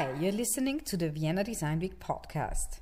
Hi, 0.00 0.14
you're 0.18 0.32
listening 0.32 0.80
to 0.86 0.96
the 0.96 1.10
Vienna 1.10 1.44
Design 1.44 1.78
Week 1.78 2.00
podcast. 2.00 2.80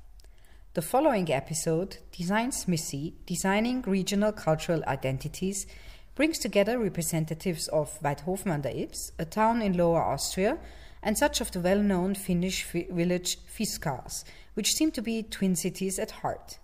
The 0.73 0.81
following 0.81 1.29
episode, 1.29 1.97
Design 2.13 2.53
Smithy, 2.53 3.13
Designing 3.25 3.81
Regional 3.81 4.31
Cultural 4.31 4.81
Identities, 4.87 5.67
brings 6.15 6.39
together 6.39 6.79
representatives 6.79 7.67
of 7.67 7.99
Waidhofen 7.99 8.53
an 8.55 8.61
der 8.61 8.71
Ybbs, 8.71 9.11
a 9.19 9.25
town 9.25 9.61
in 9.61 9.75
Lower 9.75 10.01
Austria, 10.01 10.59
and 11.03 11.17
such 11.17 11.41
of 11.41 11.51
the 11.51 11.59
well 11.59 11.79
known 11.79 12.15
Finnish 12.15 12.63
village 12.63 13.37
Fiskars, 13.45 14.23
which 14.53 14.73
seem 14.73 14.89
to 14.91 15.01
be 15.01 15.21
twin 15.21 15.57
cities 15.57 15.99
at 15.99 16.21
heart. 16.21 16.57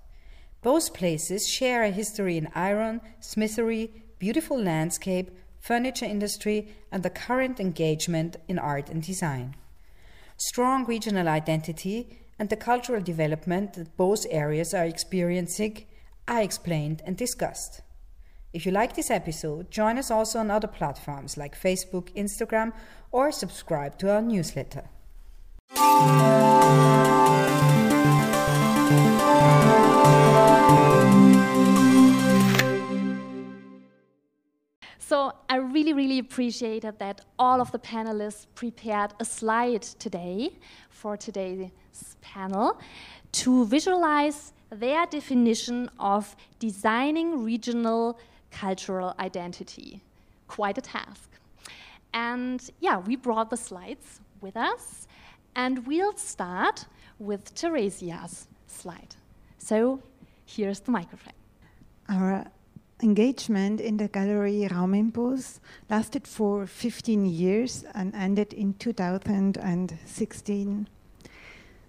Both 0.61 0.93
places 0.93 1.49
share 1.49 1.83
a 1.83 1.89
history 1.89 2.37
in 2.37 2.47
iron, 2.55 3.01
smithery, 3.19 3.91
beautiful 4.19 4.57
landscape, 4.57 5.31
furniture 5.59 6.05
industry, 6.05 6.69
and 6.93 7.03
the 7.03 7.09
current 7.09 7.59
engagement 7.59 8.37
in 8.47 8.57
art 8.57 8.89
and 8.89 9.03
design. 9.03 9.57
Strong 10.37 10.85
regional 10.85 11.29
identity 11.29 12.19
and 12.37 12.49
the 12.49 12.57
cultural 12.57 13.01
development 13.01 13.73
that 13.73 13.95
both 13.95 14.25
areas 14.29 14.73
are 14.73 14.85
experiencing 14.85 15.85
are 16.27 16.41
explained 16.41 17.01
and 17.05 17.15
discussed. 17.15 17.81
If 18.51 18.65
you 18.65 18.71
like 18.71 18.95
this 18.95 19.11
episode, 19.11 19.71
join 19.71 19.97
us 19.97 20.11
also 20.11 20.39
on 20.39 20.51
other 20.51 20.67
platforms 20.67 21.37
like 21.37 21.59
Facebook, 21.59 22.13
Instagram, 22.15 22.73
or 23.11 23.31
subscribe 23.31 23.97
to 23.99 24.11
our 24.11 24.21
newsletter. 24.21 24.89
So 35.07 35.33
I 35.47 35.57
really, 35.57 35.93
really 35.93 36.17
appreciated 36.17 36.97
that 36.97 37.21
all 37.37 37.61
of 37.61 37.71
the 37.71 37.77
panelists 37.77 38.47
prepared 38.55 39.13
a 39.19 39.25
slide 39.25 39.83
today 39.83 40.57
for 40.89 41.15
today's 41.15 41.69
panel 42.21 42.79
to 43.33 43.67
visualize 43.67 44.51
their 44.71 45.05
definition 45.05 45.91
of 45.99 46.35
designing 46.57 47.43
regional 47.43 48.17
cultural 48.49 49.13
identity. 49.19 50.01
Quite 50.47 50.79
a 50.79 50.81
task. 50.81 51.29
And 52.15 52.67
yeah, 52.79 52.97
we 52.97 53.15
brought 53.15 53.51
the 53.51 53.57
slides 53.57 54.21
with 54.41 54.57
us, 54.57 55.07
and 55.55 55.85
we'll 55.85 56.17
start 56.17 56.87
with 57.19 57.53
Theresia's 57.53 58.47
slide. 58.65 59.15
So 59.59 60.01
here's 60.47 60.79
the 60.79 60.89
microphone. 60.89 61.33
Our 62.09 62.45
engagement 63.01 63.81
in 63.81 63.97
the 63.97 64.07
gallery 64.07 64.67
Raumimpuls 64.69 65.59
lasted 65.89 66.25
for 66.27 66.65
15 66.65 67.25
years 67.25 67.83
and 67.93 68.15
ended 68.15 68.53
in 68.53 68.75
2016. 68.75 70.87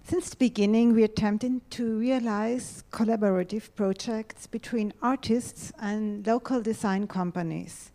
Since 0.03 0.29
the 0.29 0.35
beginning, 0.37 0.93
we 0.93 1.03
attempted 1.03 1.69
to 1.71 1.97
realize 1.97 2.83
collaborative 2.91 3.75
projects 3.75 4.47
between 4.47 4.93
artists 5.01 5.73
and 5.79 6.25
local 6.25 6.61
design 6.61 7.07
companies. 7.07 7.91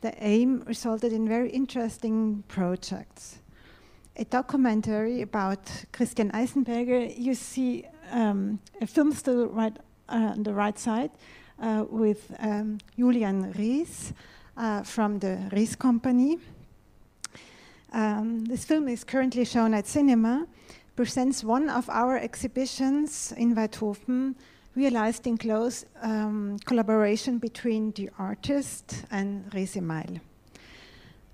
The 0.00 0.14
aim 0.24 0.62
resulted 0.66 1.12
in 1.12 1.28
very 1.28 1.50
interesting 1.50 2.44
projects. 2.48 3.40
A 4.16 4.24
documentary 4.24 5.20
about 5.20 5.84
Christian 5.92 6.30
Eisenberger, 6.30 7.14
you 7.18 7.34
see 7.34 7.84
um, 8.10 8.60
a 8.80 8.86
film 8.86 9.12
still 9.12 9.48
right 9.48 9.76
uh, 10.08 10.32
on 10.32 10.44
the 10.44 10.54
right 10.54 10.78
side, 10.78 11.10
with 11.58 12.34
um, 12.38 12.78
Julian 12.96 13.52
Riess 13.52 14.12
uh, 14.56 14.82
from 14.82 15.18
the 15.18 15.48
Riess 15.52 15.76
Company. 15.76 16.38
Um, 17.92 18.44
this 18.44 18.64
film 18.64 18.88
is 18.88 19.04
currently 19.04 19.44
shown 19.44 19.74
at 19.74 19.86
cinema 19.86 20.46
presents 20.96 21.42
one 21.42 21.68
of 21.68 21.90
our 21.90 22.16
exhibitions 22.16 23.32
in 23.36 23.54
Waidhofen, 23.54 24.36
realized 24.76 25.26
in 25.26 25.36
close 25.36 25.84
um, 26.02 26.56
collaboration 26.66 27.38
between 27.38 27.90
the 27.92 28.10
artist 28.18 29.04
and 29.10 29.50
Resemail. 29.50 30.20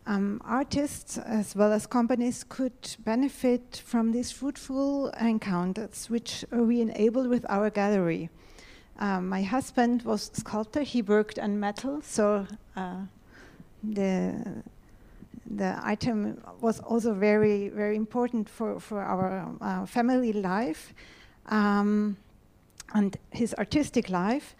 Um, 0.06 0.40
artists 0.44 1.18
as 1.18 1.54
well 1.54 1.72
as 1.72 1.86
companies 1.86 2.42
could 2.48 2.96
benefit 3.04 3.82
from 3.84 4.12
these 4.12 4.32
fruitful 4.32 5.10
encounters, 5.20 6.08
which 6.08 6.44
we 6.50 6.80
enable 6.80 7.28
with 7.28 7.44
our 7.48 7.70
gallery. 7.70 8.30
Um, 9.00 9.28
my 9.28 9.42
husband 9.42 10.02
was 10.02 10.30
sculptor; 10.34 10.82
he 10.82 11.02
worked 11.02 11.38
on 11.38 11.58
metal, 11.58 12.02
so 12.02 12.46
uh, 12.76 12.96
the 13.82 14.62
the 15.50 15.78
item 15.82 16.40
was 16.60 16.80
also 16.80 17.12
very, 17.12 17.68
very 17.70 17.96
important 17.96 18.48
for, 18.48 18.78
for 18.78 19.02
our 19.02 19.52
uh, 19.60 19.84
family 19.84 20.32
life 20.32 20.94
um, 21.46 22.16
and 22.94 23.16
his 23.30 23.54
artistic 23.54 24.08
life. 24.08 24.54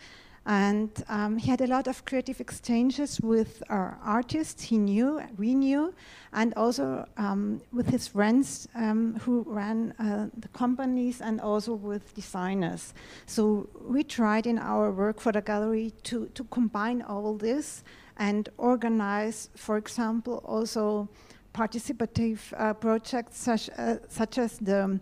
And 0.47 0.91
um, 1.09 1.37
he 1.37 1.51
had 1.51 1.61
a 1.61 1.67
lot 1.67 1.87
of 1.87 2.05
creative 2.07 2.41
exchanges 2.41 3.21
with 3.21 3.63
artists 3.69 4.63
he 4.63 4.79
knew, 4.79 5.21
we 5.37 5.55
knew, 5.55 5.95
and 6.33 6.55
also 6.55 7.07
um, 7.19 7.61
with 7.73 7.89
his 7.89 8.09
friends 8.09 8.67
um, 8.75 9.17
who 9.21 9.45
ran 9.47 9.93
uh, 9.99 10.29
the 10.37 10.49
companies 10.49 11.21
and 11.21 11.41
also 11.41 11.75
with 11.75 12.15
designers. 12.15 12.95
So 13.27 13.69
we 13.87 14.03
tried 14.03 14.47
in 14.47 14.59
our 14.59 14.91
work 14.91 15.21
for 15.21 15.31
the 15.31 15.43
gallery 15.43 15.93
to, 16.05 16.27
to 16.35 16.45
combine 16.45 17.03
all 17.03 17.37
this 17.37 17.85
and 18.17 18.49
organize, 18.57 19.51
for 19.57 19.77
example, 19.77 20.43
also 20.47 21.09
participative 21.53 22.39
uh, 22.57 22.73
projects 22.75 23.39
such, 23.39 23.69
uh, 23.77 23.97
such 24.09 24.39
as 24.39 24.59
the 24.59 25.01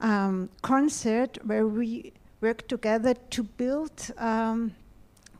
um, 0.00 0.50
concert 0.62 1.38
where 1.44 1.66
we 1.66 2.12
work 2.44 2.68
together 2.68 3.14
to 3.30 3.42
build 3.42 4.12
um, 4.18 4.74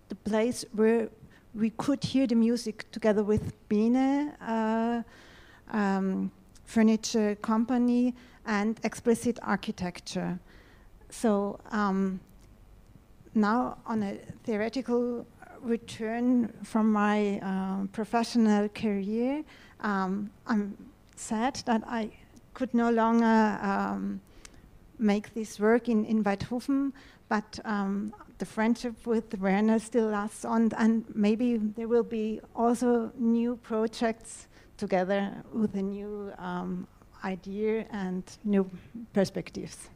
the 0.08 0.14
place 0.14 0.64
where 0.72 1.08
we 1.54 1.70
could 1.70 2.02
hear 2.02 2.26
the 2.26 2.34
music 2.34 2.90
together 2.92 3.22
with 3.22 3.52
Bene, 3.68 4.32
uh, 4.40 5.02
um, 5.70 6.30
furniture 6.64 7.34
company, 7.42 8.14
and 8.46 8.80
explicit 8.84 9.38
architecture. 9.42 10.38
So 11.10 11.60
um, 11.70 12.20
now 13.34 13.76
on 13.86 14.02
a 14.02 14.16
theoretical 14.44 15.26
return 15.60 16.52
from 16.62 16.90
my 16.90 17.38
uh, 17.40 17.86
professional 17.92 18.68
career, 18.70 19.44
um, 19.80 20.30
I'm 20.46 20.76
sad 21.16 21.62
that 21.66 21.82
I 21.86 22.10
could 22.54 22.72
no 22.72 22.90
longer 22.90 23.58
um, 23.62 24.20
make 24.98 25.34
this 25.34 25.58
work 25.58 25.88
in, 25.88 26.04
in 26.04 26.22
Waidhofen, 26.24 26.92
but 27.28 27.58
um, 27.64 28.12
the 28.38 28.44
friendship 28.44 29.06
with 29.06 29.38
Werner 29.38 29.78
still 29.78 30.06
lasts 30.06 30.44
on, 30.44 30.70
and 30.76 31.04
maybe 31.14 31.56
there 31.56 31.88
will 31.88 32.02
be 32.02 32.40
also 32.54 33.10
new 33.16 33.56
projects 33.56 34.48
together 34.76 35.32
with 35.52 35.74
a 35.74 35.82
new 35.82 36.32
um, 36.38 36.86
idea 37.24 37.86
and 37.90 38.22
new 38.44 38.68
perspectives. 39.12 39.88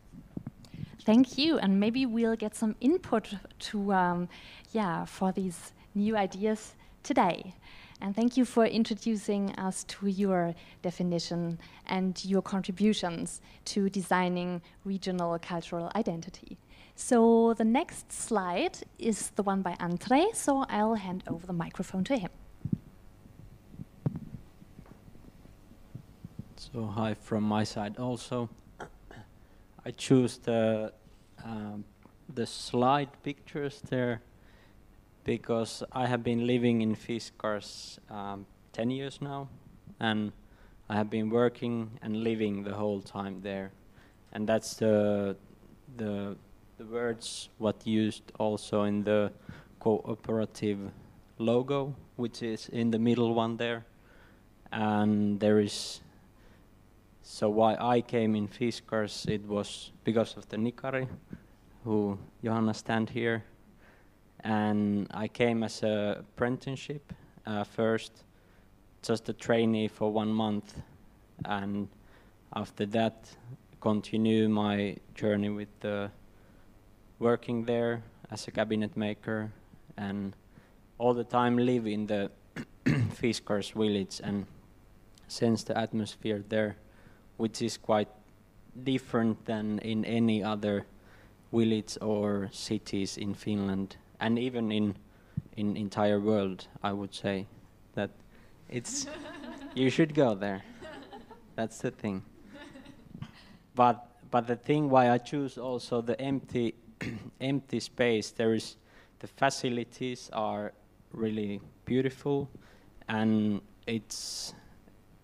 Thank 1.04 1.38
you, 1.38 1.58
and 1.58 1.78
maybe 1.78 2.06
we'll 2.06 2.36
get 2.36 2.54
some 2.54 2.74
input 2.80 3.34
to, 3.58 3.92
um, 3.92 4.28
yeah, 4.72 5.04
for 5.04 5.32
these 5.32 5.72
new 5.94 6.16
ideas 6.16 6.74
today. 7.02 7.54
And 8.00 8.14
thank 8.14 8.36
you 8.36 8.44
for 8.44 8.64
introducing 8.64 9.52
us 9.56 9.84
to 9.84 10.06
your 10.06 10.54
definition 10.82 11.58
and 11.86 12.24
your 12.24 12.42
contributions 12.42 13.40
to 13.66 13.90
designing 13.90 14.62
regional 14.84 15.38
cultural 15.40 15.90
identity. 15.96 16.58
So 16.94 17.54
the 17.54 17.64
next 17.64 18.12
slide 18.12 18.78
is 18.98 19.30
the 19.30 19.42
one 19.42 19.62
by 19.62 19.76
Andre, 19.80 20.26
so 20.32 20.64
I'll 20.68 20.94
hand 20.94 21.24
over 21.26 21.46
the 21.46 21.52
microphone 21.52 22.04
to 22.04 22.16
him. 22.16 22.30
So 26.56 26.86
hi 26.86 27.14
from 27.14 27.44
my 27.44 27.64
side 27.64 27.98
also. 27.98 28.48
I 29.84 29.90
choose 29.92 30.38
the 30.38 30.92
um, 31.44 31.84
the 32.34 32.46
slide 32.46 33.10
pictures 33.22 33.80
there 33.88 34.20
because 35.28 35.82
I 35.92 36.06
have 36.06 36.24
been 36.24 36.46
living 36.46 36.80
in 36.80 36.96
Fiskars 36.96 37.98
um, 38.10 38.46
10 38.72 38.90
years 38.90 39.20
now, 39.20 39.46
and 40.00 40.32
I 40.88 40.96
have 40.96 41.10
been 41.10 41.28
working 41.28 41.90
and 42.00 42.24
living 42.24 42.62
the 42.62 42.72
whole 42.72 43.02
time 43.02 43.42
there, 43.42 43.70
and 44.32 44.48
that's 44.48 44.76
the 44.76 45.36
the 45.98 46.34
the 46.78 46.84
words 46.86 47.50
what 47.58 47.86
used 47.86 48.22
also 48.38 48.84
in 48.84 49.04
the 49.04 49.30
cooperative 49.80 50.78
logo, 51.36 51.94
which 52.16 52.42
is 52.42 52.70
in 52.70 52.90
the 52.90 52.98
middle 52.98 53.34
one 53.34 53.58
there, 53.58 53.84
and 54.72 55.38
there 55.40 55.60
is 55.60 56.00
so 57.22 57.50
why 57.50 57.76
I 57.78 58.00
came 58.00 58.34
in 58.34 58.48
Fiskars, 58.48 59.28
it 59.28 59.44
was 59.46 59.92
because 60.04 60.38
of 60.38 60.48
the 60.48 60.56
Nikari, 60.56 61.06
who 61.84 62.18
Johanna 62.42 62.72
stand 62.72 63.10
here. 63.10 63.44
And 64.44 65.06
I 65.10 65.28
came 65.28 65.62
as 65.62 65.82
a 65.82 66.18
apprenticeship 66.20 67.12
uh, 67.46 67.64
first, 67.64 68.24
just 69.02 69.28
a 69.28 69.32
trainee 69.32 69.88
for 69.88 70.12
one 70.12 70.32
month. 70.32 70.80
And 71.44 71.88
after 72.54 72.86
that, 72.86 73.28
continue 73.80 74.48
my 74.48 74.96
journey 75.14 75.48
with 75.50 75.68
the 75.80 76.10
working 77.18 77.64
there 77.64 78.02
as 78.30 78.46
a 78.48 78.50
cabinet 78.50 78.96
maker 78.96 79.50
and 79.96 80.34
all 80.98 81.14
the 81.14 81.24
time 81.24 81.56
live 81.56 81.86
in 81.86 82.06
the 82.06 82.30
Fiskars 82.84 83.72
village 83.72 84.20
and 84.22 84.46
sense 85.28 85.62
the 85.64 85.76
atmosphere 85.76 86.44
there, 86.48 86.76
which 87.36 87.62
is 87.62 87.76
quite 87.76 88.08
different 88.84 89.44
than 89.44 89.78
in 89.80 90.04
any 90.04 90.42
other 90.42 90.86
village 91.52 91.96
or 92.00 92.48
cities 92.52 93.16
in 93.16 93.34
Finland 93.34 93.96
and 94.20 94.38
even 94.38 94.72
in 94.72 94.96
in 95.56 95.76
entire 95.76 96.20
world. 96.20 96.66
I 96.82 96.92
would 96.92 97.14
say 97.14 97.46
that 97.94 98.10
it's 98.68 99.06
you 99.74 99.90
should 99.90 100.14
go 100.14 100.34
there. 100.34 100.62
That's 101.56 101.78
the 101.78 101.90
thing. 101.90 102.22
But 103.74 104.08
but 104.30 104.46
the 104.46 104.56
thing 104.56 104.90
why 104.90 105.10
I 105.10 105.18
choose 105.18 105.58
also 105.58 106.00
the 106.00 106.20
empty 106.20 106.74
empty 107.40 107.80
space 107.80 108.30
there 108.30 108.54
is 108.54 108.76
the 109.20 109.26
facilities 109.26 110.30
are 110.32 110.72
really 111.12 111.60
beautiful 111.84 112.48
and 113.08 113.60
it's 113.86 114.54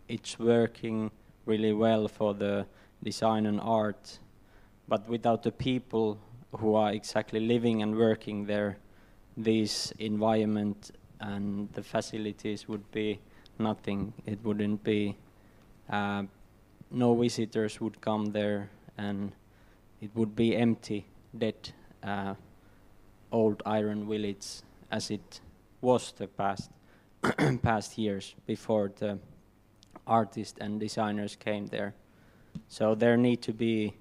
it's 0.09 0.39
working 0.39 1.11
really 1.47 1.73
well 1.73 2.09
for 2.09 2.35
the 2.35 2.67
design 3.03 3.47
and 3.47 3.61
art 3.61 4.19
but 4.89 5.09
without 5.09 5.43
the 5.43 5.53
people 5.53 6.19
who 6.59 6.75
are 6.75 6.93
exactly 6.93 7.41
living 7.41 7.83
and 7.83 7.97
working 7.97 8.47
there 8.47 8.79
this 9.37 9.93
environment 9.99 10.91
and 11.21 11.73
the 11.73 11.83
facilities 11.83 12.69
would 12.69 12.91
be 12.91 13.21
nothing 13.59 14.13
it 14.27 14.39
wouldn't 14.45 14.83
be 14.83 15.17
uh, 15.91 16.23
no 16.91 17.15
visitors 17.15 17.81
would 17.81 18.01
come 18.01 18.27
there 18.27 18.71
and 18.99 19.33
it 20.01 20.11
would 20.15 20.35
be 20.37 20.57
empty 20.57 21.07
dead 21.37 21.73
uh, 22.03 22.35
old 23.33 23.63
iron 23.67 24.09
village 24.09 24.63
as 24.91 25.11
it 25.11 25.41
was 25.81 26.13
the 26.17 26.27
past 26.27 26.71
past 27.63 27.99
years 27.99 28.35
before 28.47 28.93
the 28.99 29.19
artists 30.07 30.59
and 30.61 30.81
designers 30.81 31.37
came 31.37 31.67
there. 31.67 31.95
So 32.69 32.95
there 32.95 33.17
need 33.17 33.43
to 33.43 33.53
be 33.53 33.95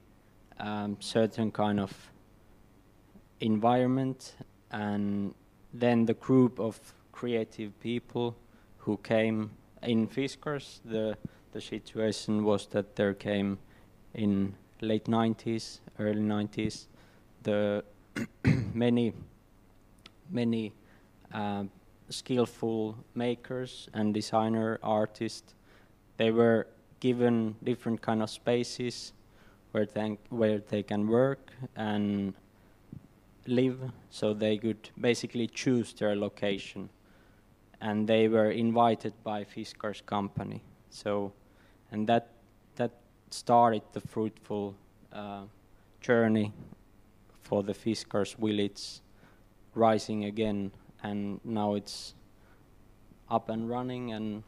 um, 0.59 0.97
certain 0.99 1.51
kind 1.51 1.79
of 1.79 1.91
environment 3.39 4.35
and 4.73 5.33
then 5.73 6.05
the 6.05 6.13
group 6.15 6.59
of 6.59 6.79
creative 7.11 7.79
people 7.79 8.35
who 8.79 8.97
came 8.97 9.51
in 9.81 10.07
Fiskars, 10.07 10.79
the 10.83 11.15
the 11.53 11.61
situation 11.61 12.43
was 12.43 12.65
that 12.67 12.95
there 12.95 13.13
came 13.13 13.59
in 14.15 14.55
late 14.81 15.05
90s, 15.05 15.79
early 15.99 16.21
90s, 16.21 16.87
the 17.43 17.83
many 18.73 19.13
many 20.29 20.73
uh, 21.31 21.63
skillful 22.09 22.97
makers 23.15 23.87
and 23.93 24.13
designer 24.13 24.79
artists. 24.81 25.53
They 26.17 26.31
were 26.31 26.67
given 26.99 27.55
different 27.63 28.01
kind 28.01 28.23
of 28.23 28.29
spaces 28.29 29.13
where 29.71 29.85
they, 29.85 30.17
where 30.29 30.59
they 30.59 30.83
can 30.83 31.07
work 31.07 31.51
and 31.75 32.33
live 33.45 33.91
so 34.09 34.33
they 34.33 34.57
could 34.57 34.89
basically 34.99 35.47
choose 35.47 35.93
their 35.93 36.15
location. 36.15 36.89
And 37.81 38.07
they 38.07 38.27
were 38.27 38.51
invited 38.51 39.13
by 39.23 39.43
Fiskars 39.43 40.05
company. 40.05 40.61
So 40.89 41.33
and 41.91 42.07
that 42.07 42.29
that 42.75 42.91
started 43.29 43.81
the 43.91 44.01
fruitful 44.01 44.75
uh, 45.11 45.43
journey 46.01 46.53
for 47.41 47.63
the 47.63 47.73
Fiskars 47.73 48.35
village 48.35 49.01
rising 49.75 50.25
again. 50.25 50.71
And 51.03 51.39
now 51.43 51.75
it's 51.75 52.15
up 53.29 53.49
and 53.49 53.69
running 53.69 54.13
and 54.13 54.43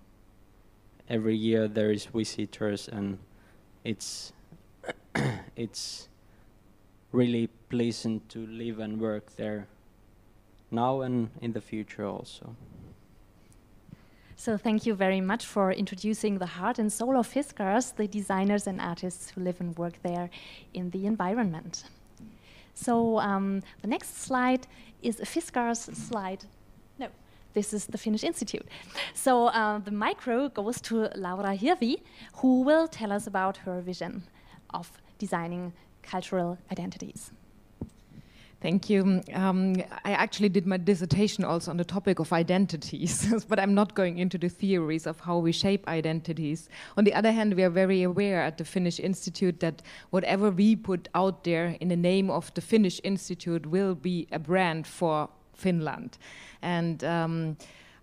every 1.10 1.36
year 1.36 1.68
there 1.68 1.92
is 1.92 2.06
visitors 2.06 2.88
and 2.88 3.18
it's 3.84 4.34
it's 5.56 6.10
really 7.12 7.50
to 7.78 8.48
live 8.48 8.80
and 8.80 9.00
work 9.02 9.36
there 9.36 9.68
now 10.72 11.02
and 11.02 11.30
in 11.42 11.54
the 11.54 11.62
future 11.62 12.06
also. 12.06 12.56
So 14.38 14.58
thank 14.58 14.86
you 14.86 14.94
very 14.94 15.22
much 15.22 15.46
for 15.46 15.72
introducing 15.72 16.40
the 16.40 16.46
heart 16.46 16.80
and 16.80 16.92
soul 16.92 17.18
of 17.18 17.28
Fiskars, 17.28 17.96
the 17.96 18.08
designers 18.08 18.68
and 18.68 18.82
artists 18.82 19.32
who 19.32 19.42
live 19.42 19.62
and 19.62 19.78
work 19.78 19.94
there 20.04 20.30
in 20.74 20.90
the 20.92 21.06
environment. 21.06 21.86
So 22.74 23.20
um, 23.20 23.64
the 23.82 23.88
next 23.88 24.18
slide 24.18 24.68
is 25.02 25.20
a 25.20 25.26
Fiskars 25.26 25.96
slide. 25.96 26.46
No, 27.00 27.08
this 27.54 27.74
is 27.74 27.86
the 27.88 27.98
Finnish 27.98 28.24
Institute. 28.24 28.68
So 29.14 29.48
uh, 29.48 29.80
the 29.80 29.92
micro 29.92 30.50
goes 30.50 30.82
to 30.82 31.10
Laura 31.16 31.56
Hirvi, 31.58 32.02
who 32.36 32.62
will 32.62 32.88
tell 32.88 33.12
us 33.12 33.28
about 33.28 33.58
her 33.58 33.80
vision 33.82 34.24
of 34.72 34.92
designing 35.18 35.74
cultural 36.04 36.58
identities. 36.72 37.32
Thank 38.66 38.90
you. 38.90 39.22
Um, 39.36 39.76
I 40.06 40.14
actually 40.14 40.50
did 40.50 40.66
my 40.66 40.78
dissertation 40.78 41.44
also 41.44 41.70
on 41.70 41.78
the 41.78 41.84
topic 41.84 42.18
of 42.18 42.34
identities, 42.34 43.46
but 43.48 43.60
I'm 43.60 43.76
not 43.76 43.94
going 43.94 44.18
into 44.18 44.40
the 44.40 44.50
theories 44.50 45.06
of 45.06 45.20
how 45.20 45.38
we 45.38 45.52
shape 45.52 45.88
identities. 45.88 46.68
On 46.98 47.04
the 47.04 47.14
other 47.14 47.32
hand, 47.32 47.54
we 47.54 47.62
are 47.62 47.70
very 47.70 48.02
aware 48.02 48.42
at 48.42 48.58
the 48.58 48.66
Finnish 48.66 49.00
Institute 49.00 49.60
that 49.60 49.84
whatever 50.10 50.50
we 50.50 50.76
put 50.76 51.10
out 51.14 51.44
there 51.44 51.78
in 51.80 51.90
the 51.90 51.96
name 51.96 52.32
of 52.32 52.52
the 52.56 52.62
Finnish 52.62 53.00
Institute 53.04 53.68
will 53.68 53.94
be 53.94 54.28
a 54.32 54.40
brand 54.40 54.88
for 54.88 55.30
Finland. 55.54 56.18
And 56.64 57.04
um, 57.04 57.58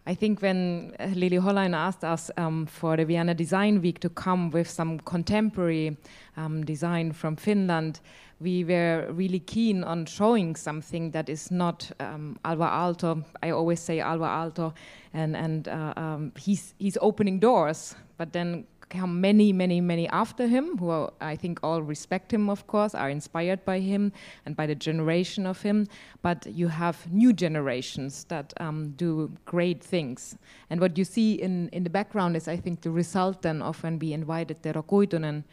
I 0.07 0.15
think 0.15 0.43
when 0.43 0.95
Lilli 1.01 1.41
Hollein 1.41 1.75
asked 1.75 2.05
us 2.05 2.31
um, 2.37 2.67
for 2.67 2.97
the 2.97 3.05
Vienna 3.05 3.35
Design 3.35 3.83
Week 3.83 3.99
to 3.99 4.09
come 4.09 4.51
with 4.53 4.71
some 4.71 5.01
contemporary 5.01 5.97
um, 6.37 6.65
design 6.65 7.13
from 7.13 7.35
Finland, 7.35 7.99
we 8.43 8.65
were 8.65 9.07
really 9.11 9.41
keen 9.41 9.85
on 9.85 10.07
showing 10.07 10.57
something 10.57 11.13
that 11.13 11.29
is 11.29 11.51
not 11.51 11.91
um, 12.01 12.39
Alvar 12.45 12.69
Aalto. 12.69 13.25
I 13.43 13.51
always 13.51 13.81
say 13.81 14.01
Alvar 14.01 14.29
Aalto, 14.29 14.75
and 15.15 15.37
and 15.37 15.69
uh, 15.69 15.95
um, 15.97 16.33
he's 16.39 16.75
he's 16.79 16.99
opening 17.01 17.39
doors, 17.39 17.95
but 18.19 18.33
then 18.33 18.67
come 18.93 19.21
many, 19.21 19.53
many, 19.53 19.81
many 19.81 20.07
after 20.09 20.47
him, 20.47 20.77
who 20.77 20.91
are, 20.91 21.13
I 21.21 21.35
think 21.35 21.59
all 21.63 21.81
respect 21.83 22.33
him, 22.33 22.51
of 22.51 22.67
course, 22.67 22.95
are 22.95 23.09
inspired 23.09 23.65
by 23.65 23.81
him 23.81 24.13
and 24.45 24.55
by 24.55 24.67
the 24.67 24.75
generation 24.75 25.47
of 25.47 25.63
him. 25.63 25.89
But 26.21 26.47
you 26.47 26.69
have 26.69 27.11
new 27.11 27.33
generations 27.33 28.25
that 28.25 28.53
um, 28.61 28.91
do 28.97 29.33
great 29.47 29.83
things. 29.83 30.37
And 30.69 30.79
what 30.81 30.99
you 30.99 31.05
see 31.05 31.35
in, 31.35 31.71
in 31.71 31.85
the 31.85 31.91
background 31.91 32.37
is, 32.37 32.49
I 32.49 32.57
think, 32.57 32.83
the 32.83 32.91
result 32.91 33.43
then 33.43 33.63
of 33.63 33.83
when 33.83 33.99
we 33.99 34.13
invited 34.13 34.63
Tero 34.63 34.83
Kuitunen, 34.83 35.45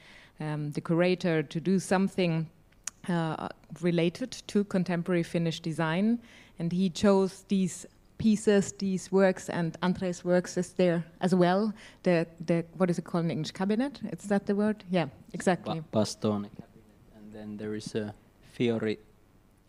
um, 0.41 0.71
the 0.71 0.81
curator, 0.81 1.41
to 1.41 1.59
do 1.61 1.79
something 1.79 2.47
uh, 3.09 3.49
related 3.81 4.31
to 4.47 4.63
contemporary 4.63 5.23
Finnish 5.23 5.59
design. 5.59 6.19
And 6.59 6.71
he 6.71 6.89
chose 6.89 7.45
these 7.47 7.85
pieces, 8.17 8.73
these 8.73 9.11
works, 9.11 9.49
and 9.49 9.77
Andre's 9.81 10.23
works 10.23 10.57
is 10.57 10.73
there 10.73 11.03
as 11.21 11.33
well. 11.33 11.73
The, 12.03 12.27
the 12.45 12.65
what 12.77 12.89
is 12.89 12.99
it 12.99 13.05
called 13.05 13.25
in 13.25 13.31
English? 13.31 13.51
Cabinet? 13.51 13.99
Is 14.11 14.29
that 14.29 14.45
the 14.45 14.55
word? 14.55 14.83
Yeah, 14.91 15.07
exactly. 15.33 15.79
Ba 15.91 15.99
bastone 15.99 16.49
cabinet. 16.49 16.69
And 17.15 17.33
then 17.33 17.57
there 17.57 17.75
is 17.75 17.95
a 17.95 18.13
Fiori 18.53 18.99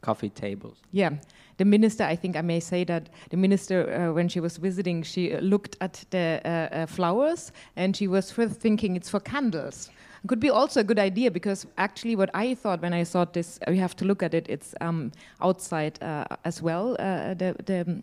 coffee 0.01 0.31
tables. 0.31 0.79
Yeah, 0.93 1.11
the 1.59 1.65
minister. 1.65 2.05
I 2.05 2.17
think 2.17 2.37
I 2.37 2.43
may 2.43 2.61
say 2.61 2.85
that 2.85 3.09
the 3.31 3.37
minister, 3.37 3.93
uh, 3.93 4.13
when 4.13 4.29
she 4.29 4.41
was 4.41 4.57
visiting, 4.57 5.03
she 5.03 5.37
looked 5.37 5.77
at 5.81 6.05
the 6.11 6.41
uh, 6.45 6.49
uh, 6.49 6.87
flowers 6.87 7.53
and 7.77 7.97
she 7.97 8.09
was 8.09 8.31
first 8.31 8.61
thinking 8.61 8.97
it's 8.97 9.09
for 9.09 9.21
candles 9.21 9.91
could 10.27 10.41
be 10.41 10.51
also 10.51 10.81
a 10.81 10.85
good 10.85 10.99
idea 10.99 11.31
because 11.31 11.67
actually 11.79 12.17
what 12.17 12.31
I 12.35 12.55
thought 12.55 12.83
when 12.83 12.93
I 12.93 13.05
saw 13.05 13.25
this, 13.25 13.59
we 13.69 13.79
have 13.79 13.97
to 13.97 14.05
look 14.05 14.23
at 14.23 14.35
it. 14.35 14.47
It's 14.49 14.75
um, 14.81 15.13
outside 15.41 16.03
uh, 16.03 16.25
as 16.45 16.63
well. 16.63 16.97
Uh, 16.99 17.35
the, 17.35 17.55
the 17.65 18.03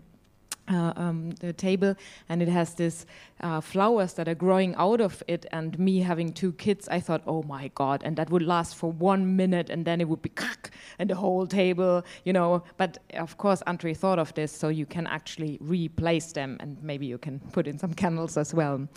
uh, 0.69 0.91
um, 0.97 1.31
the 1.39 1.53
table, 1.53 1.95
and 2.27 2.41
it 2.41 2.49
has 2.49 2.73
this 2.73 3.05
uh, 3.41 3.61
flowers 3.61 4.13
that 4.13 4.27
are 4.27 4.35
growing 4.35 4.75
out 4.75 4.99
of 4.99 5.23
it. 5.27 5.45
And 5.51 5.77
me 5.79 5.99
having 5.99 6.33
two 6.33 6.51
kids, 6.53 6.89
I 6.89 6.99
thought, 6.99 7.21
oh 7.25 7.43
my 7.43 7.71
god! 7.75 8.01
And 8.03 8.17
that 8.17 8.29
would 8.29 8.41
last 8.41 8.75
for 8.75 8.91
one 8.91 9.35
minute, 9.35 9.69
and 9.69 9.85
then 9.85 10.01
it 10.01 10.09
would 10.09 10.21
be 10.21 10.29
crack 10.29 10.71
and 10.99 11.09
the 11.09 11.15
whole 11.15 11.47
table, 11.47 12.03
you 12.25 12.33
know. 12.33 12.63
But 12.77 12.97
of 13.13 13.37
course, 13.37 13.61
Andre 13.65 13.93
thought 13.93 14.19
of 14.19 14.33
this, 14.33 14.51
so 14.51 14.67
you 14.67 14.85
can 14.85 15.07
actually 15.07 15.57
replace 15.61 16.33
them, 16.33 16.57
and 16.59 16.77
maybe 16.83 17.05
you 17.05 17.17
can 17.17 17.39
put 17.53 17.67
in 17.67 17.77
some 17.77 17.93
candles 17.93 18.35
as 18.35 18.53
well. 18.53 18.87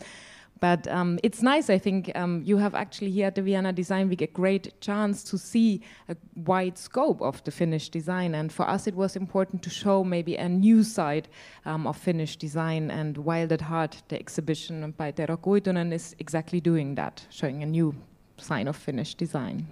But 0.60 0.86
um, 0.88 1.18
it's 1.22 1.42
nice, 1.42 1.70
I 1.70 1.78
think. 1.78 2.12
Um, 2.14 2.42
you 2.44 2.58
have 2.58 2.74
actually 2.74 3.10
here 3.10 3.28
at 3.28 3.34
the 3.34 3.42
Vienna 3.42 3.72
Design 3.72 4.10
Week 4.10 4.20
a 4.20 4.26
great 4.26 4.78
chance 4.82 5.24
to 5.24 5.38
see 5.38 5.80
a 6.08 6.16
wide 6.36 6.76
scope 6.76 7.22
of 7.22 7.42
the 7.44 7.50
Finnish 7.50 7.88
design. 7.88 8.34
And 8.34 8.52
for 8.52 8.68
us, 8.68 8.86
it 8.86 8.94
was 8.94 9.16
important 9.16 9.62
to 9.62 9.70
show 9.70 10.04
maybe 10.04 10.36
a 10.36 10.48
new 10.48 10.82
side 10.82 11.28
um, 11.64 11.86
of 11.86 11.96
Finnish 11.96 12.36
design. 12.36 12.90
And 12.90 13.16
Wild 13.16 13.52
at 13.52 13.62
Heart, 13.62 14.02
the 14.08 14.18
exhibition 14.18 14.92
by 14.98 15.12
Tero 15.12 15.38
Kuitunen, 15.38 15.92
is 15.92 16.14
exactly 16.18 16.60
doing 16.60 16.94
that, 16.96 17.26
showing 17.30 17.62
a 17.62 17.66
new 17.66 17.94
sign 18.36 18.68
of 18.68 18.76
Finnish 18.76 19.14
design. 19.14 19.66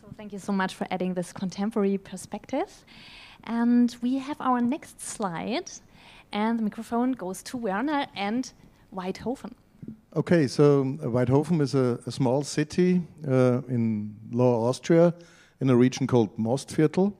So 0.00 0.08
thank 0.16 0.32
you 0.32 0.40
so 0.40 0.52
much 0.52 0.74
for 0.74 0.88
adding 0.90 1.14
this 1.14 1.32
contemporary 1.32 1.98
perspective. 1.98 2.84
And 3.44 3.94
we 4.02 4.18
have 4.18 4.40
our 4.40 4.60
next 4.60 5.00
slide, 5.00 5.70
and 6.32 6.58
the 6.58 6.64
microphone 6.64 7.12
goes 7.12 7.44
to 7.44 7.56
Werner 7.56 8.06
and 8.16 8.52
Waidhofen. 8.94 9.52
Okay, 10.16 10.48
so 10.48 10.80
uh, 10.80 11.06
Waidhofen 11.06 11.60
is 11.60 11.74
a, 11.74 11.98
a 12.06 12.10
small 12.10 12.42
city 12.42 13.02
uh, 13.28 13.62
in 13.68 14.16
Lower 14.32 14.68
Austria 14.68 15.14
in 15.60 15.70
a 15.70 15.76
region 15.76 16.06
called 16.06 16.36
Mostviertel, 16.36 17.12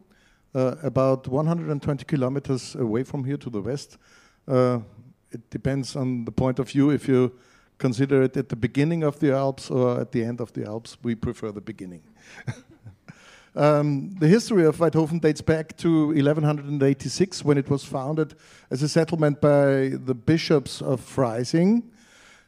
uh, 0.55 0.75
about 0.83 1.29
120 1.29 2.05
kilometers 2.05 2.75
away 2.75 3.05
from 3.05 3.25
here 3.25 3.37
to 3.37 3.51
the 3.51 3.61
west. 3.61 3.99
Uh, 4.49 4.81
it 5.31 5.49
depends 5.51 5.95
on 5.95 6.25
the 6.25 6.33
point 6.33 6.59
of 6.59 6.69
view 6.69 6.91
if 6.91 7.07
you 7.07 7.33
consider 7.79 8.23
it 8.23 8.37
at 8.37 8.49
the 8.49 8.57
beginning 8.57 9.05
of 9.05 9.21
the 9.21 9.33
Alps 9.33 9.71
or 9.71 10.01
at 10.01 10.11
the 10.13 10.25
end 10.25 10.41
of 10.41 10.53
the 10.53 10.65
Alps. 10.67 10.97
We 11.03 11.15
prefer 11.15 11.53
the 11.53 11.61
beginning. 11.61 12.03
um, 13.57 14.15
the 14.19 14.29
history 14.29 14.65
of 14.65 14.77
Waidhofen 14.77 15.21
dates 15.21 15.41
back 15.41 15.77
to 15.79 16.09
1186 16.09 17.45
when 17.45 17.59
it 17.59 17.69
was 17.69 17.85
founded 17.85 18.35
as 18.71 18.83
a 18.83 18.89
settlement 18.89 19.41
by 19.41 19.91
the 20.05 20.15
bishops 20.15 20.81
of 20.81 21.01
Freising. 21.01 21.83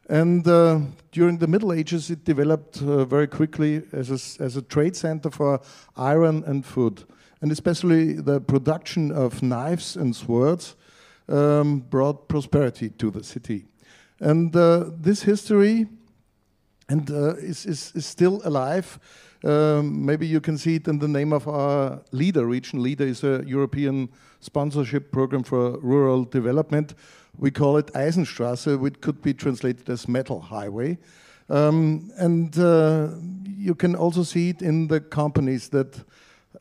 And 0.09 0.47
uh, 0.47 0.81
during 1.11 1.39
the 1.39 1.47
Middle 1.47 1.73
Ages, 1.73 2.11
it 2.11 2.25
developed 2.25 2.83
uh, 2.83 3.05
very 3.05 3.27
quickly 3.27 3.83
as 3.93 4.11
a, 4.11 4.43
as 4.43 4.57
a 4.57 4.63
trade 4.63 4.97
center 4.97 5.31
for 5.31 5.61
iron 5.97 6.45
and 6.47 6.65
food. 6.65 7.05
And 7.41 7.51
especially 7.51 8.15
the 8.15 8.41
production 8.41 9.11
of 9.11 9.43
knives 9.43 9.97
and 9.97 10.15
swords 10.15 10.77
um, 11.29 11.81
brought 11.81 12.29
prosperity 12.29 12.91
to 12.91 13.11
the 13.11 13.25
city. 13.25 13.67
And 14.21 14.55
uh, 14.55 14.91
this 15.01 15.23
history 15.23 15.89
and 16.89 17.11
uh, 17.11 17.35
is, 17.37 17.67
is, 17.67 17.93
is, 17.95 18.07
still 18.07 18.41
alive. 18.45 18.99
Um, 19.45 20.07
maybe 20.07 20.27
you 20.27 20.41
can 20.41 20.57
see 20.57 20.77
it 20.77 20.87
in 20.89 20.99
the 20.99 21.09
name 21.09 21.33
of 21.33 21.49
our 21.49 22.01
LEADER. 22.13 22.47
Region 22.47 22.83
LEADER 22.83 23.07
is 23.07 23.25
a 23.25 23.43
European 23.47 24.09
sponsorship 24.41 25.11
program 25.11 25.43
for 25.43 25.79
rural 25.81 26.25
development. 26.25 26.95
We 27.39 27.51
call 27.51 27.77
it 27.77 27.87
Eisenstraße, 27.95 28.79
which 28.79 29.01
could 29.01 29.23
be 29.23 29.35
translated 29.35 29.89
as 29.89 30.07
metal 30.07 30.41
highway. 30.41 30.99
Um, 31.49 32.13
and 32.17 32.57
uh, 32.59 33.09
you 33.45 33.75
can 33.75 33.95
also 33.97 34.23
see 34.23 34.51
it 34.51 34.63
in 34.63 34.89
the 34.89 35.01
companies 35.01 35.69
that 35.71 36.05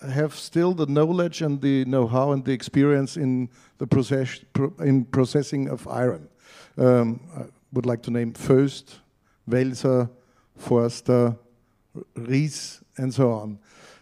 have 0.10 0.36
still 0.36 0.74
the 0.74 0.86
knowledge 0.86 1.42
and 1.42 1.62
the 1.62 1.86
know-how 1.86 2.32
and 2.32 2.44
the 2.44 2.52
experience 2.52 3.18
in 3.18 3.50
the 3.78 3.86
process 3.88 4.40
in 4.80 5.06
processing 5.06 5.70
of 5.70 5.88
iron. 5.88 6.30
Um, 6.78 7.20
I 7.38 7.44
would 7.74 7.86
like 7.86 8.02
to 8.04 8.12
name 8.12 8.34
First, 8.34 9.00
Welser, 9.50 10.10
Forster, 10.58 11.36
Riess, 12.16 12.82
and 12.98 13.14
so 13.14 13.32
on. 13.32 13.60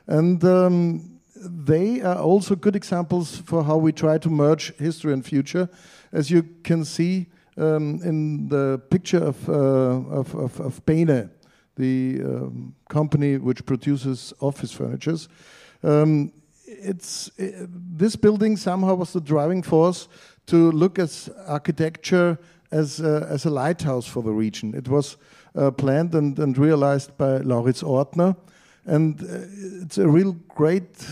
And 0.08 0.44
um, 0.44 1.20
they 1.36 2.02
are 2.02 2.18
also 2.18 2.56
good 2.56 2.76
examples 2.76 3.38
for 3.38 3.64
how 3.64 3.78
we 3.78 3.92
try 3.92 4.18
to 4.18 4.30
merge 4.30 4.76
history 4.78 5.14
and 5.14 5.26
future. 5.26 5.70
As 6.12 6.30
you 6.30 6.44
can 6.64 6.86
see 6.86 7.28
um, 7.58 8.02
in 8.04 8.50
the 8.50 8.82
picture 8.90 9.24
of, 9.24 9.50
uh, 9.50 9.54
of, 9.54 10.36
of, 10.36 10.60
of 10.60 10.86
Bene, 10.86 11.30
the 11.76 12.22
um, 12.24 12.76
company 12.90 13.38
which 13.38 13.66
produces 13.66 14.34
office 14.40 14.72
furnitures, 14.72 15.30
um, 15.84 16.32
it's 16.66 17.32
it, 17.38 17.68
this 17.98 18.16
building 18.16 18.58
somehow 18.58 18.96
was 18.96 19.14
the 19.14 19.22
driving 19.22 19.64
force 19.64 20.08
to 20.46 20.72
look 20.72 21.00
at 21.00 21.30
architecture 21.48 22.38
as 22.72 23.00
a, 23.00 23.28
as 23.30 23.46
a 23.46 23.50
lighthouse 23.50 24.06
for 24.06 24.22
the 24.24 24.32
region. 24.32 24.76
It 24.76 24.88
was 24.88 25.18
uh, 25.56 25.72
planned 25.72 26.16
and, 26.16 26.38
and 26.40 26.58
realized 26.58 27.18
by 27.18 27.40
Laurids 27.40 27.84
Ortner, 27.84 28.36
and 28.86 29.22
uh, 29.22 29.84
it's 29.84 29.98
a 29.98 30.08
real 30.08 30.34
great 30.48 31.06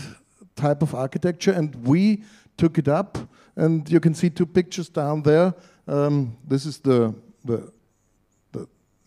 type 0.56 0.82
of 0.82 0.94
architecture. 0.94 1.52
And 1.52 1.74
we 1.86 2.24
took 2.56 2.78
it 2.78 2.88
up, 2.88 3.18
and 3.56 3.88
you 3.90 4.00
can 4.00 4.14
see 4.14 4.30
two 4.30 4.46
pictures 4.46 4.88
down 4.88 5.22
there. 5.22 5.54
Um, 5.86 6.36
this 6.46 6.66
is 6.66 6.78
the 6.78 7.14
the 7.44 7.72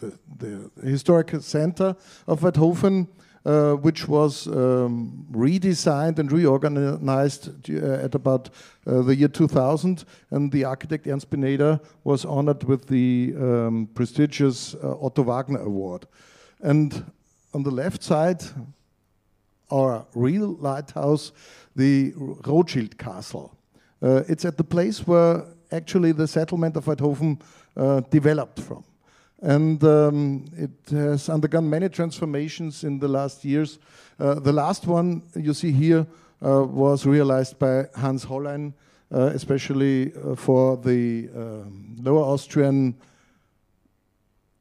the, 0.01 0.17
the, 0.37 0.89
historical 0.89 1.41
center 1.41 1.95
of 2.27 2.41
Waidhofen 2.41 3.07
uh, 3.45 3.73
which 3.73 4.07
was 4.07 4.47
um, 4.47 5.25
redesigned 5.31 6.19
and 6.19 6.31
reorganized 6.31 7.69
uh, 7.69 8.05
at 8.05 8.15
about 8.15 8.49
uh, 8.85 9.01
the 9.01 9.15
year 9.15 9.27
2000. 9.27 10.05
And 10.29 10.51
the 10.51 10.65
architect 10.65 11.07
Ernst 11.07 11.29
Beneder 11.29 11.79
was 12.03 12.25
honored 12.25 12.63
with 12.63 12.87
the 12.87 13.33
um, 13.37 13.89
prestigious 13.93 14.75
uh, 14.75 14.95
Otto 15.01 15.23
Wagner 15.23 15.61
Award. 15.61 16.07
And 16.61 17.11
on 17.53 17.63
the 17.63 17.71
left 17.71 18.03
side, 18.03 18.43
our 19.71 20.05
real 20.13 20.55
lighthouse, 20.59 21.31
the 21.75 22.13
Rothschild 22.15 22.97
Castle. 22.97 23.55
Uh, 24.01 24.23
it's 24.27 24.45
at 24.45 24.57
the 24.57 24.63
place 24.63 25.07
where 25.07 25.45
actually 25.71 26.11
the 26.11 26.27
settlement 26.27 26.75
of 26.75 26.85
Waidhofen 26.85 27.39
uh, 27.77 28.01
developed 28.09 28.59
from 28.59 28.83
and 29.41 29.83
um, 29.83 30.45
it 30.55 30.71
has 30.91 31.27
undergone 31.27 31.69
many 31.69 31.89
transformations 31.89 32.83
in 32.83 32.99
the 32.99 33.07
last 33.07 33.43
years. 33.43 33.79
Uh, 34.19 34.35
the 34.35 34.53
last 34.53 34.85
one 34.85 35.23
you 35.35 35.53
see 35.53 35.71
here 35.71 36.05
uh, 36.45 36.63
was 36.63 37.05
realized 37.05 37.57
by 37.57 37.85
Hans 37.95 38.25
Hollein, 38.25 38.73
uh, 39.11 39.31
especially 39.33 40.13
uh, 40.13 40.35
for 40.35 40.77
the 40.77 41.29
um, 41.35 41.95
Lower 42.01 42.23
Austrian 42.23 42.95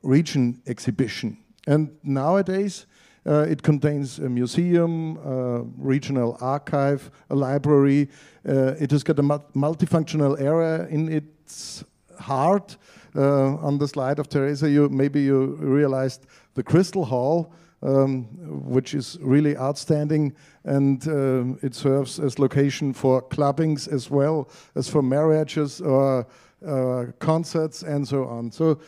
region 0.03 0.63
exhibition. 0.67 1.37
And 1.67 1.91
nowadays, 2.03 2.87
uh, 3.27 3.47
it 3.49 3.63
contains 3.63 4.19
a 4.19 4.31
museum, 4.31 5.19
a 5.19 5.63
regional 5.77 6.39
archive, 6.41 7.11
a 7.29 7.35
library. 7.35 8.09
Uh, 8.49 8.75
it 8.81 8.91
has 8.91 9.03
got 9.03 9.19
a 9.19 9.23
multifunctional 9.23 10.41
area 10.41 10.87
in 10.89 11.13
its 11.13 11.85
heart 12.19 12.79
uh, 13.17 13.57
on 13.57 13.79
the 13.79 13.89
slide 13.89 14.19
of 14.19 14.29
Teresa, 14.29 14.69
you 14.69 14.89
maybe 14.89 15.23
you 15.23 15.57
realized 15.57 16.27
the 16.55 16.63
Crystal 16.63 17.05
Hall, 17.05 17.53
um, 17.83 18.25
which 18.71 18.95
is 18.95 19.19
really 19.21 19.57
outstanding, 19.57 20.35
and 20.65 21.07
uh, 21.09 21.67
it 21.67 21.75
serves 21.75 22.19
as 22.21 22.39
location 22.39 22.93
for 22.93 23.23
clubbings 23.23 23.89
as 23.89 24.11
well 24.11 24.49
as 24.75 24.89
for 24.89 25.03
marriages 25.03 25.81
or 25.81 26.27
uh, 26.67 27.07
concerts 27.19 27.83
and 27.83 28.07
so 28.07 28.27
on. 28.27 28.51
So 28.53 28.81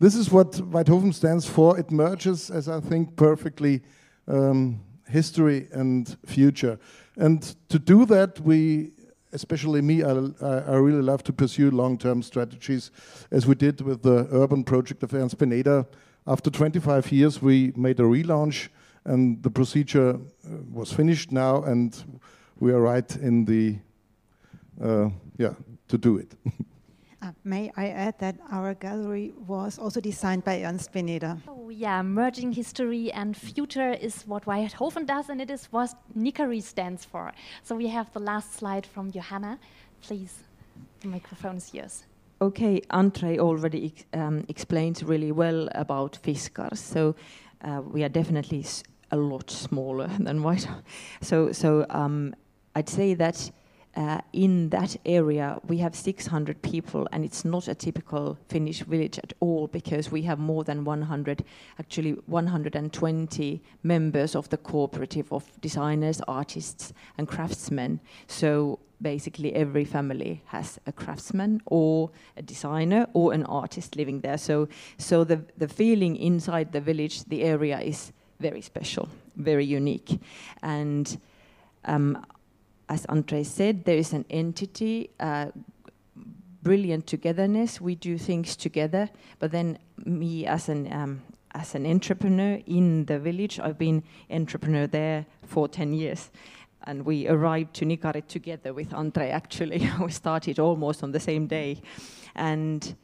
this 0.00 0.14
is 0.14 0.30
what 0.30 0.52
Waidhofen 0.52 1.12
stands 1.12 1.46
for. 1.46 1.78
It 1.78 1.90
merges, 1.90 2.50
as 2.50 2.68
I 2.68 2.80
think, 2.80 3.16
perfectly 3.16 3.82
um, 4.26 4.80
history 5.08 5.68
and 5.72 6.16
future. 6.24 6.78
And 7.16 7.42
to 7.68 7.78
do 7.78 8.06
that, 8.06 8.40
we 8.40 8.92
especially 9.32 9.82
me, 9.82 10.02
I, 10.02 10.10
I, 10.10 10.76
really 10.76 11.02
love 11.02 11.22
to 11.24 11.32
pursue 11.32 11.70
long-term 11.70 12.22
strategies, 12.22 12.90
as 13.30 13.46
we 13.46 13.54
did 13.54 13.80
with 13.80 14.02
the 14.02 14.28
urban 14.32 14.64
project 14.64 15.02
of 15.02 15.14
Ernst 15.14 15.38
Beneder. 15.38 15.86
After 16.26 16.50
25 16.50 17.12
years, 17.12 17.42
we 17.42 17.72
made 17.76 18.00
a 18.00 18.04
relaunch, 18.04 18.68
and 19.04 19.42
the 19.42 19.50
procedure 19.50 20.10
uh, 20.10 20.18
was 20.72 20.92
finished 20.92 21.32
now, 21.32 21.62
and 21.62 22.20
we 22.58 22.72
are 22.72 22.80
right 22.80 23.16
in 23.16 23.44
the, 23.44 23.78
uh, 24.82 25.10
yeah, 25.36 25.54
to 25.88 25.98
do 25.98 26.18
it. 26.18 26.34
Uh, 27.20 27.32
may 27.42 27.70
I 27.76 27.88
add 27.88 28.18
that 28.20 28.36
our 28.52 28.74
gallery 28.74 29.32
was 29.46 29.78
also 29.78 30.00
designed 30.00 30.44
by 30.44 30.62
Ernst 30.62 30.92
Beneder? 30.92 31.38
Oh, 31.48 31.68
yeah, 31.68 32.00
merging 32.02 32.52
history 32.52 33.10
and 33.10 33.36
future 33.36 33.92
is 33.92 34.22
what 34.26 34.44
Waidhofen 34.44 35.04
does, 35.04 35.28
and 35.28 35.40
it 35.40 35.50
is 35.50 35.66
what 35.72 35.94
Nikari 36.16 36.62
stands 36.62 37.04
for. 37.04 37.32
So 37.64 37.74
we 37.74 37.88
have 37.88 38.12
the 38.12 38.20
last 38.20 38.54
slide 38.54 38.86
from 38.86 39.10
Johanna. 39.10 39.58
Please, 40.00 40.38
the 41.00 41.08
microphone 41.08 41.56
is 41.56 41.74
yours. 41.74 42.04
Okay, 42.40 42.80
Andre 42.90 43.38
already 43.38 43.86
ex 43.86 44.04
um, 44.14 44.44
explained 44.48 45.02
really 45.02 45.32
well 45.32 45.68
about 45.74 46.18
Fiskars, 46.22 46.78
so 46.78 47.16
uh, 47.62 47.82
we 47.84 48.04
are 48.04 48.08
definitely 48.08 48.64
a 49.10 49.16
lot 49.16 49.50
smaller 49.50 50.06
than 50.20 50.44
White. 50.44 50.68
So, 51.20 51.50
so 51.50 51.84
um, 51.90 52.34
I'd 52.76 52.88
say 52.88 53.14
that 53.14 53.50
uh, 53.98 54.20
in 54.32 54.68
that 54.68 54.96
area, 55.04 55.58
we 55.66 55.78
have 55.78 55.92
600 55.92 56.62
people, 56.62 57.08
and 57.10 57.24
it's 57.24 57.44
not 57.44 57.66
a 57.66 57.74
typical 57.74 58.38
Finnish 58.48 58.82
village 58.82 59.18
at 59.18 59.32
all 59.40 59.66
because 59.66 60.12
we 60.12 60.22
have 60.22 60.38
more 60.38 60.62
than 60.62 60.84
100, 60.84 61.44
actually 61.80 62.12
120 62.26 63.60
members 63.82 64.36
of 64.36 64.48
the 64.50 64.56
cooperative 64.56 65.32
of 65.32 65.44
designers, 65.60 66.20
artists, 66.28 66.92
and 67.18 67.26
craftsmen. 67.26 67.98
So 68.28 68.78
basically, 69.02 69.52
every 69.54 69.84
family 69.84 70.42
has 70.46 70.78
a 70.86 70.92
craftsman 70.92 71.60
or 71.66 72.10
a 72.36 72.42
designer 72.42 73.08
or 73.14 73.32
an 73.32 73.42
artist 73.46 73.96
living 73.96 74.20
there. 74.20 74.38
So, 74.38 74.68
so 74.98 75.24
the, 75.24 75.42
the 75.56 75.66
feeling 75.66 76.14
inside 76.14 76.70
the 76.70 76.80
village, 76.80 77.24
the 77.24 77.42
area 77.42 77.80
is 77.80 78.12
very 78.38 78.60
special, 78.60 79.08
very 79.34 79.64
unique. 79.64 80.20
And 80.62 81.18
um, 81.84 82.24
as 82.88 83.06
Andre 83.06 83.42
said, 83.42 83.84
there 83.84 83.96
is 83.96 84.12
an 84.12 84.24
entity, 84.30 85.10
uh, 85.20 85.46
brilliant 86.62 87.06
togetherness. 87.06 87.80
We 87.80 87.94
do 87.94 88.18
things 88.18 88.56
together, 88.56 89.10
but 89.38 89.52
then 89.52 89.78
me 90.04 90.46
as 90.46 90.68
an 90.68 90.92
um, 90.92 91.22
as 91.54 91.74
an 91.74 91.86
entrepreneur 91.86 92.60
in 92.66 93.04
the 93.06 93.18
village. 93.18 93.58
I've 93.58 93.78
been 93.78 94.02
entrepreneur 94.30 94.86
there 94.86 95.26
for 95.46 95.68
10 95.68 95.92
years. 95.92 96.30
And 96.84 97.04
we 97.04 97.28
arrived 97.28 97.74
to 97.74 97.84
Nikari 97.84 98.26
together 98.26 98.72
with 98.72 98.94
Andre, 98.94 99.30
actually. 99.30 99.90
we 100.00 100.10
started 100.10 100.58
almost 100.58 101.02
on 101.02 101.12
the 101.12 101.20
same 101.20 101.46
day. 101.46 101.82
And 102.34 102.94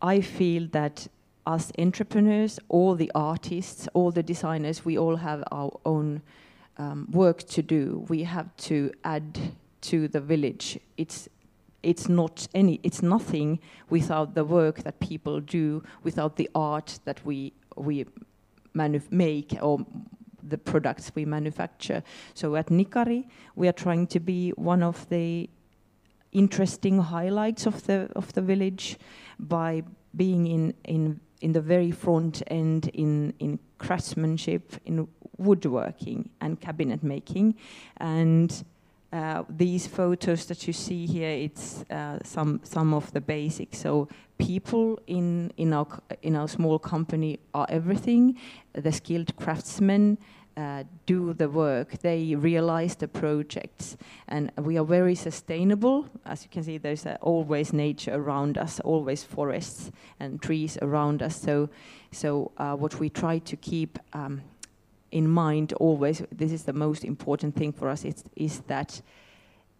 I 0.00 0.20
feel 0.20 0.68
that 0.72 1.08
as 1.46 1.72
entrepreneurs, 1.78 2.58
all 2.68 2.94
the 2.94 3.10
artists, 3.14 3.88
all 3.94 4.10
the 4.10 4.22
designers, 4.22 4.84
we 4.84 4.98
all 4.98 5.16
have 5.16 5.42
our 5.50 5.72
own 5.84 6.22
um, 6.78 7.08
work 7.10 7.42
to 7.48 7.62
do. 7.62 8.04
We 8.08 8.24
have 8.24 8.54
to 8.68 8.92
add 9.04 9.38
to 9.82 10.08
the 10.08 10.20
village. 10.20 10.78
It's 10.96 11.28
it's 11.82 12.08
not 12.08 12.48
any 12.54 12.80
it's 12.82 13.02
nothing 13.02 13.60
without 13.90 14.34
the 14.34 14.44
work 14.44 14.82
that 14.82 14.98
people 15.00 15.40
do, 15.40 15.82
without 16.02 16.36
the 16.36 16.50
art 16.54 16.98
that 17.04 17.24
we 17.24 17.52
we 17.76 18.06
make 19.10 19.56
or 19.62 19.78
the 20.42 20.58
products 20.58 21.12
we 21.14 21.24
manufacture. 21.24 22.02
So 22.34 22.56
at 22.56 22.66
Nikari, 22.66 23.26
we 23.54 23.68
are 23.68 23.72
trying 23.72 24.06
to 24.08 24.20
be 24.20 24.50
one 24.50 24.82
of 24.82 25.08
the 25.08 25.48
interesting 26.32 26.98
highlights 26.98 27.66
of 27.66 27.86
the 27.86 28.10
of 28.14 28.32
the 28.34 28.42
village 28.42 28.98
by 29.38 29.82
being 30.14 30.46
in 30.46 30.74
in 30.84 31.20
in 31.40 31.52
the 31.52 31.60
very 31.60 31.90
front 31.90 32.42
end 32.48 32.90
in 32.94 33.32
in 33.38 33.58
craftsmanship, 33.78 34.74
in 34.84 35.08
woodworking 35.38 36.30
and 36.40 36.60
cabinet 36.60 37.02
making, 37.02 37.54
and 37.98 38.64
uh, 39.12 39.44
these 39.48 39.86
photos 39.86 40.46
that 40.46 40.66
you 40.66 40.72
see 40.72 41.06
here, 41.06 41.30
it's 41.30 41.84
uh, 41.90 42.18
some 42.24 42.60
some 42.64 42.92
of 42.92 43.12
the 43.12 43.20
basics. 43.20 43.78
So 43.78 44.08
people 44.38 44.98
in 45.06 45.52
in 45.56 45.72
our 45.72 45.86
in 46.22 46.36
our 46.36 46.48
small 46.48 46.78
company 46.78 47.38
are 47.54 47.66
everything. 47.68 48.36
The 48.72 48.92
skilled 48.92 49.34
craftsmen 49.36 50.18
uh, 50.56 50.84
do 51.06 51.32
the 51.32 51.48
work. 51.48 51.98
They 52.02 52.34
realize 52.34 52.96
the 52.96 53.08
projects, 53.08 53.96
and 54.28 54.50
we 54.56 54.76
are 54.78 54.84
very 54.84 55.14
sustainable. 55.14 56.06
As 56.24 56.42
you 56.44 56.50
can 56.50 56.64
see, 56.64 56.78
there's 56.78 57.06
always 57.20 57.72
nature 57.72 58.14
around 58.14 58.58
us, 58.58 58.80
always 58.80 59.22
forests 59.22 59.90
and 60.18 60.42
trees 60.42 60.78
around 60.82 61.22
us. 61.22 61.40
So, 61.40 61.68
so 62.10 62.50
uh, 62.58 62.74
what 62.74 62.98
we 62.98 63.08
try 63.10 63.38
to 63.38 63.56
keep. 63.56 63.98
Um, 64.12 64.42
in 65.16 65.26
mind 65.26 65.72
always, 65.74 66.22
this 66.30 66.52
is 66.52 66.64
the 66.64 66.72
most 66.74 67.02
important 67.02 67.56
thing 67.56 67.72
for 67.72 67.88
us, 67.88 68.04
is, 68.04 68.22
is 68.36 68.60
that 68.66 69.00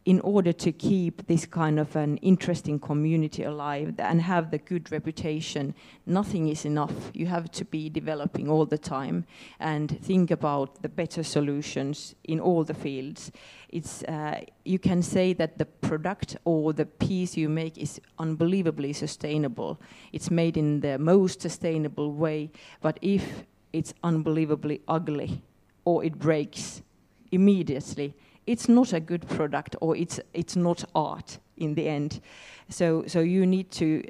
in 0.07 0.21
order 0.21 0.53
to 0.53 0.73
keep 0.73 1.27
this 1.27 1.45
kind 1.45 1.79
of 1.79 1.95
an 1.97 2.17
interesting 2.19 2.79
community 2.79 3.43
alive 3.43 3.93
and 3.99 4.23
have 4.23 4.51
the 4.51 4.59
good 4.59 4.91
reputation, 4.91 5.75
nothing 6.07 6.49
is 6.49 6.65
enough. 6.65 7.11
You 7.13 7.27
have 7.27 7.51
to 7.51 7.65
be 7.65 7.91
developing 7.91 8.49
all 8.49 8.65
the 8.65 8.79
time 8.79 9.27
and 9.59 10.01
think 10.01 10.31
about 10.31 10.81
the 10.81 10.89
better 10.89 11.23
solutions 11.23 12.15
in 12.25 12.41
all 12.41 12.65
the 12.65 12.73
fields. 12.73 13.31
It's, 13.69 14.05
uh, 14.05 14.41
you 14.65 14.79
can 14.79 15.03
say 15.03 15.35
that 15.35 15.59
the 15.59 15.67
product 15.67 16.37
or 16.45 16.73
the 16.73 16.87
piece 16.87 17.37
you 17.37 17.51
make 17.51 17.77
is 17.77 18.01
unbelievably 18.19 18.95
sustainable. 18.95 19.79
It's 20.13 20.31
made 20.31 20.57
in 20.57 20.81
the 20.81 20.99
most 20.99 21.43
sustainable 21.43 22.13
way, 22.13 22.53
but 22.81 22.99
if 23.03 23.45
it's 23.77 23.93
unbelievably 24.03 24.81
ugly 24.89 25.43
or 25.85 26.03
it 26.05 26.19
breaks 26.19 26.83
immediately, 27.31 28.15
it's 28.47 28.69
not 28.69 28.93
a 28.93 29.01
good 29.01 29.29
product 29.29 29.77
or 29.81 29.97
it's, 29.97 30.19
it's 30.33 30.57
not 30.57 30.85
art 30.95 31.39
in 31.57 31.75
the 31.75 31.89
end. 31.89 32.21
So, 32.69 33.05
so 33.07 33.21
you 33.21 33.47
need 33.47 33.71
to 33.73 34.03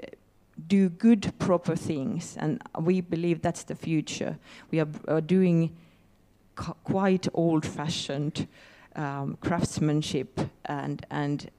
do 0.68 0.88
good, 0.88 1.32
proper 1.38 1.76
things, 1.76 2.36
and 2.38 2.62
we 2.80 3.00
believe 3.00 3.42
that's 3.42 3.64
the 3.64 3.74
future. 3.74 4.38
We 4.70 4.80
are, 4.80 4.88
are 5.08 5.20
doing 5.20 5.76
quite 6.84 7.28
old-fashioned 7.34 8.48
um, 8.94 9.36
craftsmanship 9.40 10.40
and, 10.64 11.04
and 11.10 11.50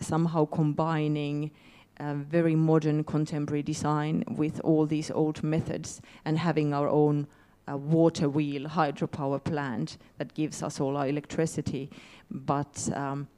somehow 0.00 0.44
combining 0.44 1.50
uh, 1.98 2.14
very 2.14 2.54
modern 2.54 3.04
contemporary 3.04 3.62
design 3.62 4.24
with 4.28 4.60
all 4.60 4.86
these 4.86 5.10
old 5.10 5.42
methods 5.42 6.00
and 6.24 6.38
having 6.38 6.72
our 6.72 6.88
own 6.88 7.26
a 7.66 7.76
water 7.76 8.28
wheel 8.28 8.68
hydropower 8.68 9.42
plant 9.42 9.96
that 10.18 10.34
gives 10.34 10.62
us 10.62 10.80
all 10.80 10.96
our 10.96 11.08
electricity. 11.08 11.90
But 12.30 12.88
um, 12.94 13.28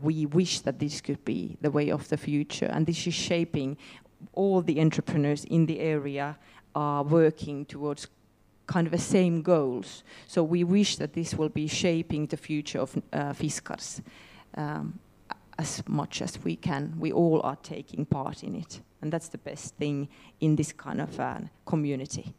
we 0.00 0.26
wish 0.26 0.60
that 0.60 0.78
this 0.78 1.00
could 1.00 1.24
be 1.24 1.56
the 1.60 1.70
way 1.70 1.90
of 1.90 2.08
the 2.08 2.16
future, 2.16 2.66
and 2.66 2.86
this 2.86 3.06
is 3.06 3.14
shaping 3.14 3.76
all 4.32 4.62
the 4.62 4.80
entrepreneurs 4.80 5.44
in 5.44 5.66
the 5.66 5.80
area 5.80 6.38
are 6.74 7.02
working 7.02 7.64
towards 7.66 8.06
kind 8.66 8.86
of 8.86 8.92
the 8.92 8.98
same 8.98 9.42
goals. 9.42 10.04
So 10.26 10.42
we 10.44 10.62
wish 10.62 10.96
that 10.96 11.12
this 11.12 11.34
will 11.34 11.48
be 11.48 11.66
shaping 11.66 12.26
the 12.26 12.36
future 12.36 12.78
of 12.78 12.96
uh, 13.12 13.32
Fiskars 13.32 14.00
um, 14.56 14.98
as 15.58 15.82
much 15.88 16.22
as 16.22 16.38
we 16.44 16.56
can. 16.56 16.94
We 16.98 17.12
all 17.12 17.40
are 17.42 17.56
taking 17.56 18.06
part 18.06 18.44
in 18.44 18.54
it, 18.54 18.80
and 19.02 19.12
that's 19.12 19.28
the 19.28 19.38
best 19.38 19.74
thing 19.74 20.08
in 20.40 20.56
this 20.56 20.72
kind 20.72 21.00
of 21.00 21.18
uh, 21.18 21.40
community. 21.66 22.34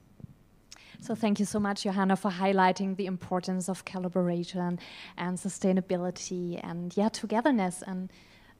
So 1.01 1.15
thank 1.15 1.39
you 1.39 1.45
so 1.45 1.59
much, 1.59 1.81
Johanna, 1.81 2.15
for 2.15 2.29
highlighting 2.29 2.95
the 2.95 3.07
importance 3.07 3.67
of 3.67 3.83
collaboration 3.85 4.77
and 5.17 5.35
sustainability 5.35 6.59
and 6.63 6.95
yeah, 6.95 7.09
togetherness 7.09 7.81
and 7.81 8.11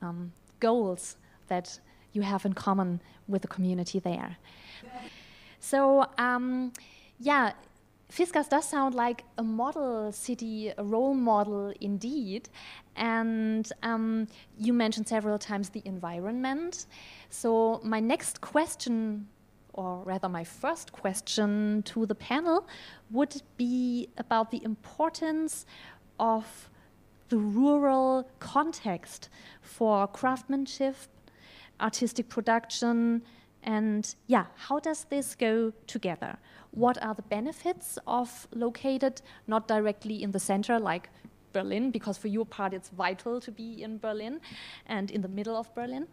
um, 0.01 0.31
goals 0.59 1.17
that 1.49 1.79
you 2.13 2.23
have 2.23 2.43
in 2.43 2.53
common 2.53 2.99
with 3.27 3.43
the 3.43 3.47
community 3.47 3.99
there. 3.99 4.37
So 5.59 6.07
um, 6.17 6.73
yeah, 7.19 7.51
Fiskars 8.11 8.49
does 8.49 8.67
sound 8.67 8.95
like 8.95 9.23
a 9.37 9.43
model 9.43 10.11
city, 10.11 10.73
a 10.75 10.83
role 10.83 11.13
model 11.13 11.71
indeed. 11.79 12.49
And 12.95 13.71
um, 13.83 14.27
you 14.57 14.73
mentioned 14.73 15.07
several 15.07 15.37
times 15.37 15.69
the 15.69 15.83
environment. 15.85 16.87
So 17.29 17.79
my 17.83 17.99
next 17.99 18.41
question 18.41 19.27
or 19.73 20.03
rather 20.03 20.29
my 20.29 20.43
first 20.43 20.91
question 20.91 21.83
to 21.83 22.05
the 22.05 22.15
panel, 22.15 22.67
would 23.09 23.41
be 23.57 24.09
about 24.17 24.51
the 24.51 24.63
importance 24.63 25.65
of 26.19 26.69
the 27.29 27.37
rural 27.37 28.29
context 28.39 29.29
for 29.61 30.07
craftsmanship, 30.07 30.95
artistic 31.79 32.27
production, 32.29 33.21
and 33.63 34.15
yeah, 34.27 34.45
how 34.55 34.79
does 34.79 35.05
this 35.05 35.35
go 35.35 35.71
together? 35.87 36.37
What 36.71 37.01
are 37.03 37.13
the 37.13 37.21
benefits 37.21 37.99
of 38.07 38.47
located 38.53 39.21
not 39.47 39.67
directly 39.67 40.23
in 40.23 40.31
the 40.31 40.39
center, 40.39 40.79
like 40.79 41.09
Berlin, 41.51 41.91
because 41.91 42.17
for 42.17 42.27
your 42.27 42.45
part 42.45 42.73
it's 42.73 42.89
vital 42.89 43.39
to 43.41 43.51
be 43.51 43.83
in 43.83 43.97
Berlin 43.97 44.39
and 44.85 45.11
in 45.11 45.21
the 45.21 45.27
middle 45.27 45.55
of 45.55 45.73
Berlin. 45.75 46.07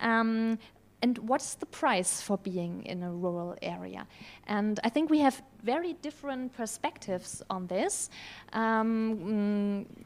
Um, 0.00 0.58
and 1.04 1.18
what's 1.18 1.54
the 1.56 1.66
price 1.66 2.22
for 2.22 2.38
being 2.38 2.74
in 2.86 3.02
a 3.02 3.12
rural 3.24 3.54
area? 3.60 4.06
And 4.46 4.80
I 4.82 4.88
think 4.88 5.10
we 5.10 5.20
have 5.20 5.36
very 5.62 5.92
different 6.06 6.56
perspectives 6.56 7.42
on 7.50 7.66
this. 7.66 8.08
Um, 8.54 9.86
mm, 9.86 10.04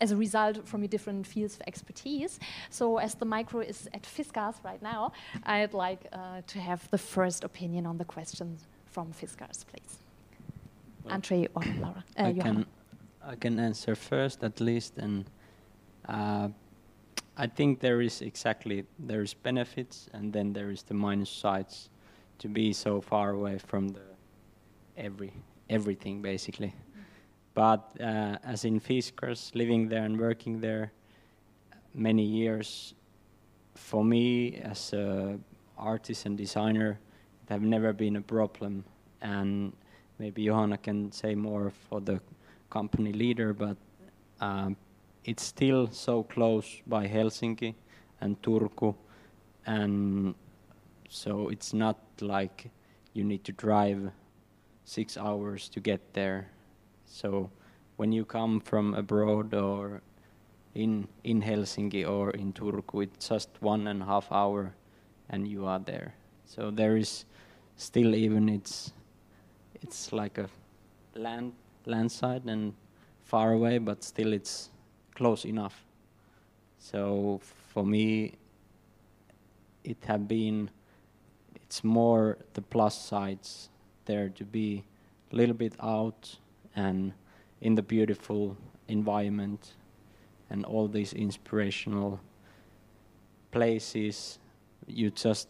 as 0.00 0.12
a 0.12 0.16
result 0.16 0.56
from 0.68 0.80
your 0.82 0.88
different 0.96 1.26
fields 1.26 1.54
of 1.56 1.62
expertise. 1.66 2.38
So 2.70 2.98
as 2.98 3.14
the 3.16 3.24
micro 3.24 3.60
is 3.60 3.88
at 3.92 4.02
Fiskars 4.02 4.56
right 4.64 4.82
now, 4.82 5.12
I'd 5.42 5.74
like 5.74 6.00
uh, 6.12 6.42
to 6.52 6.58
have 6.58 6.80
the 6.90 6.98
first 6.98 7.42
opinion 7.44 7.84
on 7.86 7.98
the 7.98 8.04
question 8.04 8.58
from 8.86 9.12
Fiskars, 9.12 9.64
please. 9.70 9.98
Well, 11.02 11.14
Andre 11.14 11.48
or 11.56 11.62
Laura? 11.80 12.04
Uh, 12.16 12.22
I, 12.22 12.32
can, 12.32 12.66
I 13.32 13.34
can 13.34 13.58
answer 13.58 13.96
first 13.96 14.44
at 14.44 14.60
least 14.60 14.98
and 14.98 15.24
uh, 16.08 16.48
I 17.40 17.46
think 17.46 17.78
there 17.78 18.00
is 18.00 18.20
exactly 18.20 18.84
there 18.98 19.22
is 19.22 19.32
benefits 19.32 20.08
and 20.12 20.32
then 20.32 20.52
there 20.52 20.70
is 20.72 20.82
the 20.82 20.94
minus 20.94 21.30
sides 21.30 21.88
to 22.40 22.48
be 22.48 22.72
so 22.72 23.00
far 23.00 23.30
away 23.30 23.58
from 23.58 23.88
the 23.88 24.02
every 24.96 25.32
everything 25.70 26.20
basically. 26.20 26.74
But 27.54 27.92
uh, 28.00 28.38
as 28.42 28.64
in 28.64 28.80
Fiskars, 28.80 29.54
living 29.54 29.88
there 29.88 30.04
and 30.04 30.18
working 30.18 30.60
there 30.60 30.92
many 31.94 32.24
years, 32.24 32.94
for 33.74 34.04
me 34.04 34.56
as 34.56 34.92
a 34.92 35.38
artist 35.76 36.26
and 36.26 36.36
designer, 36.36 36.98
it 37.42 37.52
have 37.52 37.62
never 37.62 37.92
been 37.92 38.16
a 38.16 38.20
problem. 38.20 38.84
And 39.22 39.72
maybe 40.18 40.44
Johanna 40.44 40.78
can 40.78 41.12
say 41.12 41.34
more 41.34 41.72
for 41.88 42.00
the 42.00 42.20
company 42.70 43.12
leader, 43.12 43.52
but 43.52 43.76
um, 44.40 44.76
it's 45.24 45.42
still 45.42 45.88
so 45.90 46.22
close 46.22 46.82
by 46.86 47.06
Helsinki 47.06 47.74
and 48.20 48.40
Turku, 48.42 48.94
and 49.66 50.34
so 51.08 51.48
it's 51.48 51.72
not 51.72 51.98
like 52.20 52.70
you 53.12 53.24
need 53.24 53.44
to 53.44 53.52
drive 53.52 54.10
six 54.84 55.16
hours 55.16 55.68
to 55.68 55.80
get 55.80 56.14
there. 56.14 56.50
So 57.06 57.50
when 57.96 58.12
you 58.12 58.24
come 58.24 58.60
from 58.60 58.94
abroad 58.94 59.54
or 59.54 60.02
in 60.74 61.08
in 61.24 61.42
Helsinki 61.42 62.08
or 62.08 62.30
in 62.30 62.52
Turku, 62.52 63.02
it's 63.02 63.28
just 63.28 63.50
one 63.60 63.86
and 63.86 64.02
a 64.02 64.06
half 64.06 64.30
hour, 64.30 64.74
and 65.28 65.46
you 65.46 65.66
are 65.66 65.80
there. 65.80 66.14
So 66.44 66.70
there 66.70 66.96
is 66.96 67.24
still 67.76 68.14
even 68.14 68.48
it's 68.48 68.92
it's 69.82 70.12
like 70.12 70.38
a 70.38 70.48
land 71.14 71.52
landside 71.86 72.44
and 72.44 72.74
far 73.24 73.52
away, 73.52 73.78
but 73.78 74.04
still 74.04 74.32
it's 74.32 74.70
close 75.18 75.44
enough. 75.44 75.84
So 76.78 77.40
for 77.72 77.84
me, 77.84 78.34
it 79.82 79.98
have 80.06 80.28
been 80.28 80.70
it's 81.54 81.82
more 81.82 82.38
the 82.54 82.62
plus 82.62 82.96
sides 82.96 83.68
there 84.04 84.28
to 84.28 84.44
be 84.44 84.84
a 85.32 85.36
little 85.36 85.54
bit 85.54 85.74
out 85.82 86.38
and 86.76 87.12
in 87.60 87.74
the 87.74 87.82
beautiful 87.82 88.56
environment 88.86 89.74
and 90.50 90.64
all 90.64 90.88
these 90.88 91.12
inspirational 91.12 92.20
places 93.50 94.38
you 94.86 95.10
just 95.10 95.48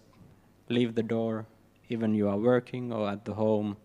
leave 0.69 0.95
the 0.95 1.03
door 1.03 1.47
even 1.89 2.15
you 2.15 2.29
are 2.29 2.39
working 2.39 2.93
or 2.93 3.09
at 3.09 3.25
the 3.25 3.35
home 3.35 3.77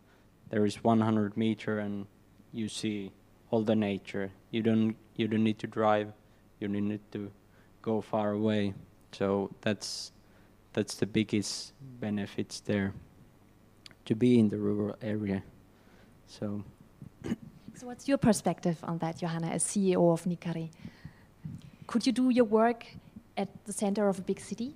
there 0.50 0.66
is 0.66 0.84
100 0.84 1.38
meter 1.38 1.80
and 1.80 2.08
you 2.52 2.68
see 2.68 3.12
all 3.54 3.62
the 3.62 3.76
nature. 3.76 4.32
You 4.50 4.64
don't 4.64 4.96
you 5.16 5.28
don't 5.28 5.44
need 5.44 5.60
to 5.60 5.68
drive. 5.68 6.12
You 6.60 6.68
don't 6.68 6.88
need 6.88 7.06
to 7.12 7.32
go 7.84 8.02
far 8.02 8.32
away. 8.32 8.74
So 9.12 9.52
that's 9.62 10.12
that's 10.74 10.96
the 10.96 11.06
biggest 11.06 11.74
benefits 12.02 12.62
there 12.62 12.94
to 14.06 14.16
be 14.16 14.40
in 14.40 14.50
the 14.50 14.58
rural 14.58 14.96
area. 15.04 15.44
So 16.26 16.64
so 17.76 17.86
what's 17.86 18.08
your 18.08 18.18
perspective 18.18 18.78
on 18.84 18.98
that 18.98 19.20
johanna 19.20 19.50
as 19.58 19.64
ceo 19.64 20.12
of 20.14 20.24
nikari? 20.24 20.70
Could 21.86 22.08
you 22.08 22.12
do 22.12 22.32
your 22.32 22.46
work 22.46 22.88
at 23.38 23.50
the 23.66 23.74
center 23.74 24.08
of 24.08 24.18
a 24.18 24.24
big 24.24 24.40
city? 24.40 24.74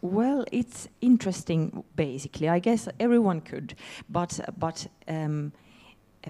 Well, 0.00 0.44
it's 0.50 0.88
interesting. 1.00 1.84
Basically, 1.94 2.48
I 2.48 2.58
guess 2.58 2.88
everyone 2.98 3.40
could, 3.40 3.74
but 4.08 4.40
but 4.56 4.86
um, 5.08 5.52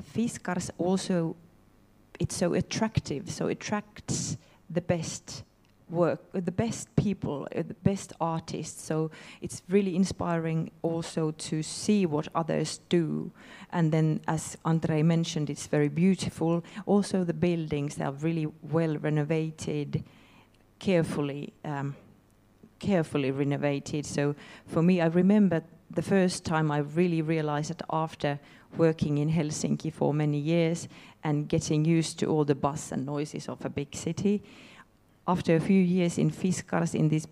Fiskars 0.00 0.70
also 0.78 1.36
it's 2.18 2.36
so 2.36 2.54
attractive, 2.54 3.30
so 3.30 3.48
attracts 3.48 4.36
the 4.70 4.80
best 4.80 5.44
work, 5.88 6.20
the 6.32 6.52
best 6.52 6.94
people, 6.96 7.46
uh, 7.54 7.62
the 7.62 7.74
best 7.74 8.12
artists. 8.20 8.82
So 8.82 9.10
it's 9.40 9.62
really 9.68 9.94
inspiring 9.94 10.70
also 10.82 11.30
to 11.32 11.62
see 11.62 12.06
what 12.06 12.28
others 12.34 12.80
do. 12.88 13.30
And 13.72 13.92
then, 13.92 14.20
as 14.26 14.56
Andre 14.64 15.02
mentioned, 15.02 15.50
it's 15.50 15.66
very 15.66 15.88
beautiful. 15.88 16.64
Also, 16.86 17.22
the 17.22 17.34
buildings 17.34 18.00
are 18.00 18.12
really 18.12 18.46
well 18.62 18.96
renovated, 18.96 20.02
carefully. 20.78 21.52
Um, 21.64 21.94
carefully 22.78 23.30
renovated. 23.30 24.04
So 24.04 24.34
for 24.66 24.82
me, 24.82 25.00
I 25.00 25.06
remember 25.06 25.62
the 25.90 26.02
first 26.02 26.44
time 26.44 26.70
I 26.70 26.78
really 26.78 27.22
realized 27.22 27.70
that 27.70 27.82
after 27.90 28.38
working 28.78 29.18
in 29.18 29.30
Helsinki 29.30 29.92
for 29.92 30.14
many 30.14 30.38
years 30.38 30.88
and 31.24 31.48
getting 31.48 31.84
used 31.84 32.18
to 32.18 32.26
all 32.26 32.44
the 32.44 32.54
buzz 32.54 32.92
and 32.92 33.06
noises 33.06 33.48
of 33.48 33.64
a 33.64 33.68
big 33.68 33.94
city, 33.94 34.42
after 35.26 35.56
a 35.56 35.60
few 35.60 35.82
years 35.82 36.18
in 36.18 36.30
Fiskars, 36.30 36.94
in 36.94 37.08
these 37.08 37.26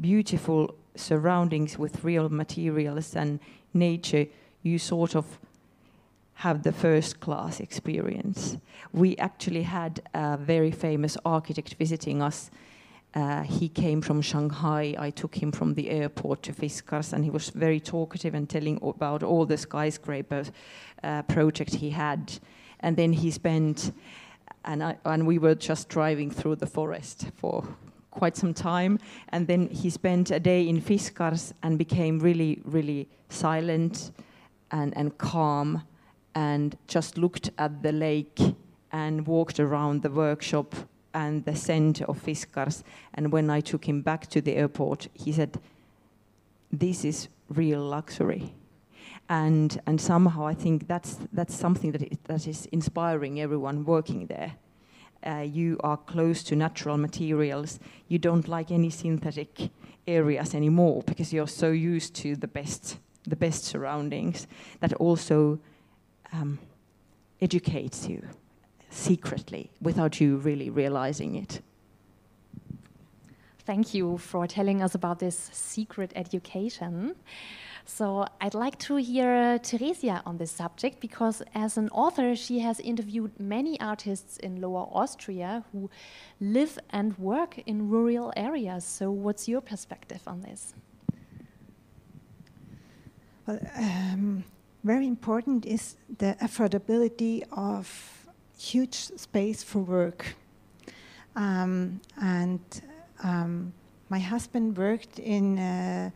beautiful 0.00 0.74
surroundings 0.94 1.78
with 1.78 2.04
real 2.04 2.28
materials 2.28 3.16
and 3.16 3.40
nature, 3.74 4.26
you 4.62 4.78
sort 4.78 5.16
of 5.16 5.38
have 6.34 6.62
the 6.62 6.72
first 6.72 7.20
class 7.20 7.60
experience. 7.60 8.58
We 8.92 9.16
actually 9.16 9.62
had 9.62 10.02
a 10.14 10.36
very 10.36 10.70
famous 10.70 11.16
architect 11.24 11.74
visiting 11.74 12.22
us 12.22 12.50
uh, 13.16 13.42
he 13.44 13.66
came 13.66 14.02
from 14.02 14.20
Shanghai. 14.20 14.94
I 14.98 15.08
took 15.08 15.34
him 15.34 15.50
from 15.50 15.72
the 15.72 15.88
airport 15.88 16.42
to 16.42 16.52
Fiskars, 16.52 17.14
and 17.14 17.24
he 17.24 17.30
was 17.30 17.48
very 17.48 17.80
talkative 17.80 18.34
and 18.34 18.46
telling 18.46 18.78
about 18.82 19.22
all 19.22 19.46
the 19.46 19.56
skyscraper 19.56 20.44
uh, 21.02 21.22
project 21.22 21.74
he 21.74 21.88
had. 21.88 22.38
And 22.80 22.94
then 22.94 23.14
he 23.14 23.30
spent, 23.30 23.92
and, 24.66 24.84
I, 24.84 24.98
and 25.06 25.26
we 25.26 25.38
were 25.38 25.54
just 25.54 25.88
driving 25.88 26.30
through 26.30 26.56
the 26.56 26.66
forest 26.66 27.30
for 27.36 27.66
quite 28.10 28.36
some 28.36 28.52
time. 28.52 28.98
And 29.30 29.46
then 29.46 29.68
he 29.68 29.88
spent 29.88 30.30
a 30.30 30.38
day 30.38 30.68
in 30.68 30.82
Fiskars 30.82 31.54
and 31.62 31.78
became 31.78 32.18
really, 32.18 32.60
really 32.66 33.08
silent 33.30 34.12
and, 34.70 34.94
and 34.94 35.16
calm 35.16 35.82
and 36.34 36.76
just 36.86 37.16
looked 37.16 37.48
at 37.56 37.82
the 37.82 37.92
lake 37.92 38.38
and 38.92 39.26
walked 39.26 39.58
around 39.58 40.02
the 40.02 40.10
workshop 40.10 40.74
and 41.16 41.46
the 41.46 41.56
scent 41.56 42.02
of 42.02 42.22
Fiskars. 42.22 42.82
And 43.14 43.32
when 43.32 43.48
I 43.48 43.60
took 43.60 43.88
him 43.88 44.02
back 44.02 44.26
to 44.28 44.40
the 44.42 44.54
airport, 44.54 45.08
he 45.14 45.32
said, 45.32 45.58
"This 46.70 47.04
is 47.04 47.28
real 47.48 47.80
luxury." 47.80 48.52
And 49.28 49.80
and 49.86 50.00
somehow 50.00 50.46
I 50.46 50.54
think 50.54 50.86
that's 50.86 51.18
that's 51.32 51.54
something 51.54 51.92
that 51.92 52.02
it, 52.02 52.24
that 52.24 52.46
is 52.46 52.66
inspiring 52.66 53.40
everyone 53.40 53.84
working 53.84 54.26
there. 54.26 54.52
Uh, 55.26 55.40
you 55.40 55.78
are 55.80 55.96
close 55.96 56.44
to 56.44 56.54
natural 56.54 56.98
materials. 56.98 57.80
You 58.08 58.18
don't 58.18 58.46
like 58.46 58.70
any 58.70 58.90
synthetic 58.90 59.70
areas 60.06 60.54
anymore 60.54 61.02
because 61.06 61.32
you're 61.32 61.48
so 61.48 61.70
used 61.70 62.14
to 62.22 62.36
the 62.36 62.48
best 62.48 62.98
the 63.28 63.36
best 63.36 63.64
surroundings. 63.64 64.46
That 64.80 64.92
also 64.94 65.58
um, 66.32 66.58
educates 67.40 68.08
you 68.08 68.28
secretly 68.90 69.70
without 69.80 70.20
you 70.20 70.36
really 70.36 70.70
realizing 70.70 71.34
it. 71.34 71.60
Thank 73.66 73.94
you 73.94 74.18
for 74.18 74.46
telling 74.46 74.80
us 74.80 74.94
about 74.94 75.18
this 75.18 75.50
secret 75.52 76.12
education. 76.14 77.16
So, 77.84 78.26
I'd 78.40 78.54
like 78.54 78.78
to 78.80 78.96
hear 78.96 79.58
Theresia 79.58 80.22
on 80.26 80.38
this 80.38 80.50
subject 80.50 81.00
because, 81.00 81.42
as 81.54 81.76
an 81.76 81.88
author, 81.90 82.34
she 82.34 82.58
has 82.60 82.80
interviewed 82.80 83.38
many 83.38 83.80
artists 83.80 84.38
in 84.38 84.60
Lower 84.60 84.86
Austria 84.92 85.64
who 85.72 85.88
live 86.40 86.78
and 86.90 87.16
work 87.16 87.58
in 87.58 87.88
rural 87.88 88.32
areas. 88.36 88.84
So, 88.84 89.10
what's 89.10 89.48
your 89.48 89.60
perspective 89.60 90.22
on 90.26 90.40
this? 90.42 90.74
Well, 93.46 93.60
um, 93.76 94.44
very 94.82 95.06
important 95.06 95.64
is 95.66 95.96
the 96.18 96.36
affordability 96.40 97.44
of 97.52 98.15
huge 98.58 98.94
space 98.94 99.62
for 99.62 99.80
work. 99.80 100.34
Um, 101.34 102.00
and 102.20 102.60
um, 103.22 103.72
my 104.08 104.18
husband 104.18 104.76
worked 104.76 105.18
in 105.18 105.58
a 105.58 106.12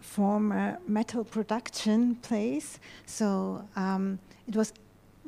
former 0.00 0.78
metal 0.86 1.24
production 1.24 2.16
place, 2.16 2.78
so 3.06 3.64
um, 3.76 4.18
it 4.46 4.56
was 4.56 4.72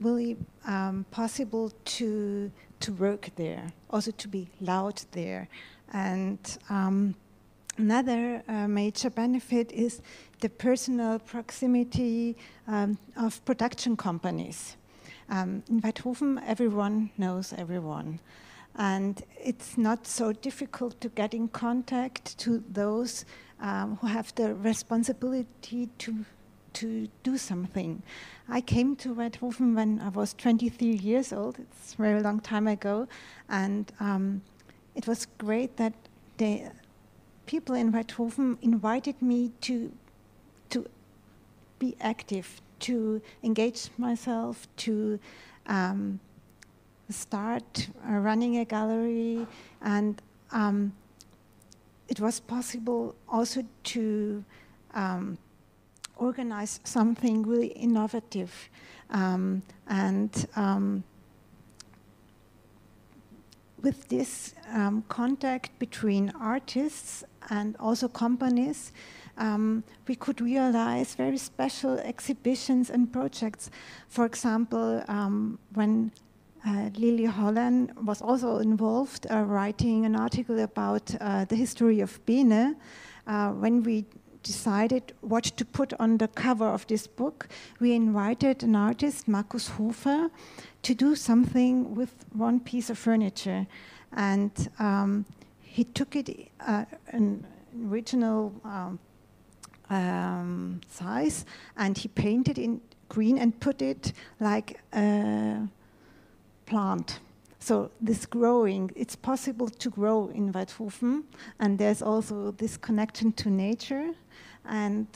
really 0.01 0.37
um, 0.67 1.05
possible 1.11 1.73
to 1.85 2.51
to 2.81 2.93
work 2.95 3.29
there, 3.37 3.71
also 3.91 4.11
to 4.11 4.29
be 4.29 4.49
loud 4.61 5.03
there, 5.13 5.49
and. 5.93 6.39
Um, 6.69 7.15
another 7.79 8.43
uh, 8.47 8.69
major 8.69 9.09
benefit 9.09 9.73
is 9.73 10.03
the 10.41 10.49
personal 10.49 11.19
proximity 11.19 12.37
um, 12.69 12.99
of 13.17 13.43
production 13.47 13.97
companies. 13.97 14.77
Um, 15.31 15.63
in 15.69 15.81
Waidhofen, 15.81 16.43
everyone 16.45 17.11
knows 17.17 17.55
everyone. 17.57 18.21
And 18.77 19.23
it's 19.39 19.79
not 19.79 20.07
so 20.07 20.33
difficult 20.33 21.01
to 21.01 21.09
get 21.09 21.35
in 21.35 21.49
contact 21.49 22.37
to 22.39 22.63
those 22.71 23.25
um, 23.61 23.99
who 24.01 24.09
have 24.09 24.35
the 24.35 24.55
responsibility 24.55 25.89
to, 25.99 26.25
to 26.75 27.09
do 27.23 27.39
something. 27.39 28.03
I 28.49 28.61
came 28.61 28.97
to 28.97 29.15
Waidhofen 29.15 29.75
when 29.77 30.01
I 30.01 30.09
was 30.09 30.35
23 30.35 30.89
years 30.89 31.33
old. 31.33 31.59
It's 31.59 31.95
a 31.95 31.97
very 31.97 32.23
long 32.23 32.41
time 32.41 32.67
ago. 32.67 33.07
And 33.49 33.93
um, 34.01 34.43
it 34.95 35.07
was 35.07 35.27
great 35.39 35.77
that 35.77 35.95
the 36.39 36.73
people 37.47 37.75
in 37.75 37.93
Waidhofen 37.93 38.59
invited 38.63 39.21
me 39.23 39.53
to, 39.61 39.93
to 40.71 40.87
be 41.79 41.97
active, 42.01 42.61
to 42.81 43.21
engage 43.43 43.91
myself, 43.99 44.67
to 44.77 45.19
um, 45.67 46.21
start 47.09 47.89
uh, 48.09 48.13
running 48.13 48.59
a 48.59 48.65
gallery, 48.65 49.47
and 49.83 50.21
um, 50.53 50.93
it 52.09 52.21
was 52.21 52.41
possible 52.41 53.15
also 53.29 53.63
to 53.85 54.45
um, 54.95 55.39
organize 56.17 56.81
something 56.85 57.43
really 57.43 57.69
innovative. 57.69 58.69
Um, 59.11 59.63
and 59.89 60.47
um, 60.57 61.05
with 63.83 64.09
this 64.09 64.55
um, 64.73 65.05
contact 65.09 65.79
between 65.79 66.31
artists 66.39 67.25
and 67.49 67.77
also 67.79 68.09
companies, 68.09 68.93
um, 69.41 69.83
we 70.07 70.15
could 70.15 70.41
realize 70.41 71.15
very 71.15 71.39
special 71.39 71.99
exhibitions 71.99 72.91
and 72.91 73.13
projects. 73.13 73.71
For 74.09 74.27
example, 74.27 75.03
um, 75.09 75.59
when 75.75 76.13
uh, 76.65 76.91
Lilli 76.95 77.27
Hollein 77.27 77.91
was 78.05 78.21
also 78.21 78.59
involved 78.59 79.27
uh, 79.31 79.43
writing 79.43 80.05
an 80.05 80.15
article 80.15 80.61
about 80.61 81.15
uh, 81.21 81.47
the 81.47 81.57
history 81.57 82.01
of 82.01 82.25
Bene, 82.27 82.77
uh, 83.27 83.51
when 83.51 83.83
we 83.83 84.05
decided 84.43 85.15
what 85.21 85.45
to 85.45 85.65
put 85.65 85.93
on 85.99 86.19
the 86.19 86.29
cover 86.29 86.67
of 86.67 86.87
this 86.87 87.07
book, 87.07 87.49
we 87.79 87.95
invited 87.95 88.63
an 88.63 88.77
artist, 88.77 89.27
Markus 89.27 89.69
Hofer, 89.69 90.31
to 90.83 90.95
do 90.95 91.15
something 91.15 91.95
with 91.95 92.25
one 92.33 92.61
piece 92.61 92.91
of 92.91 92.99
furniture. 92.99 93.67
And 94.13 94.53
um, 94.79 95.25
he 95.61 95.85
took 95.85 96.17
it 96.17 96.51
uh, 96.67 96.85
an 97.09 97.47
original 97.87 98.53
um, 98.65 98.99
um, 99.91 100.81
size 100.89 101.45
and 101.77 101.99
he 101.99 102.09
painted 102.09 102.59
in 102.59 102.81
green 103.09 103.39
and 103.39 103.59
put 103.61 103.83
it 103.83 104.13
like 104.39 104.81
a 104.95 105.69
plant. 106.65 107.21
So 107.59 107.91
this 108.01 108.25
growing, 108.25 108.91
it's 108.97 109.17
possible 109.17 109.69
to 109.69 109.91
grow 109.91 110.29
in 110.29 110.53
Waidhofen, 110.53 111.25
and 111.59 111.79
there's 111.79 112.01
also 112.01 112.53
this 112.53 112.79
connection 112.79 113.33
to 113.33 113.51
nature, 113.51 114.15
and 114.65 115.07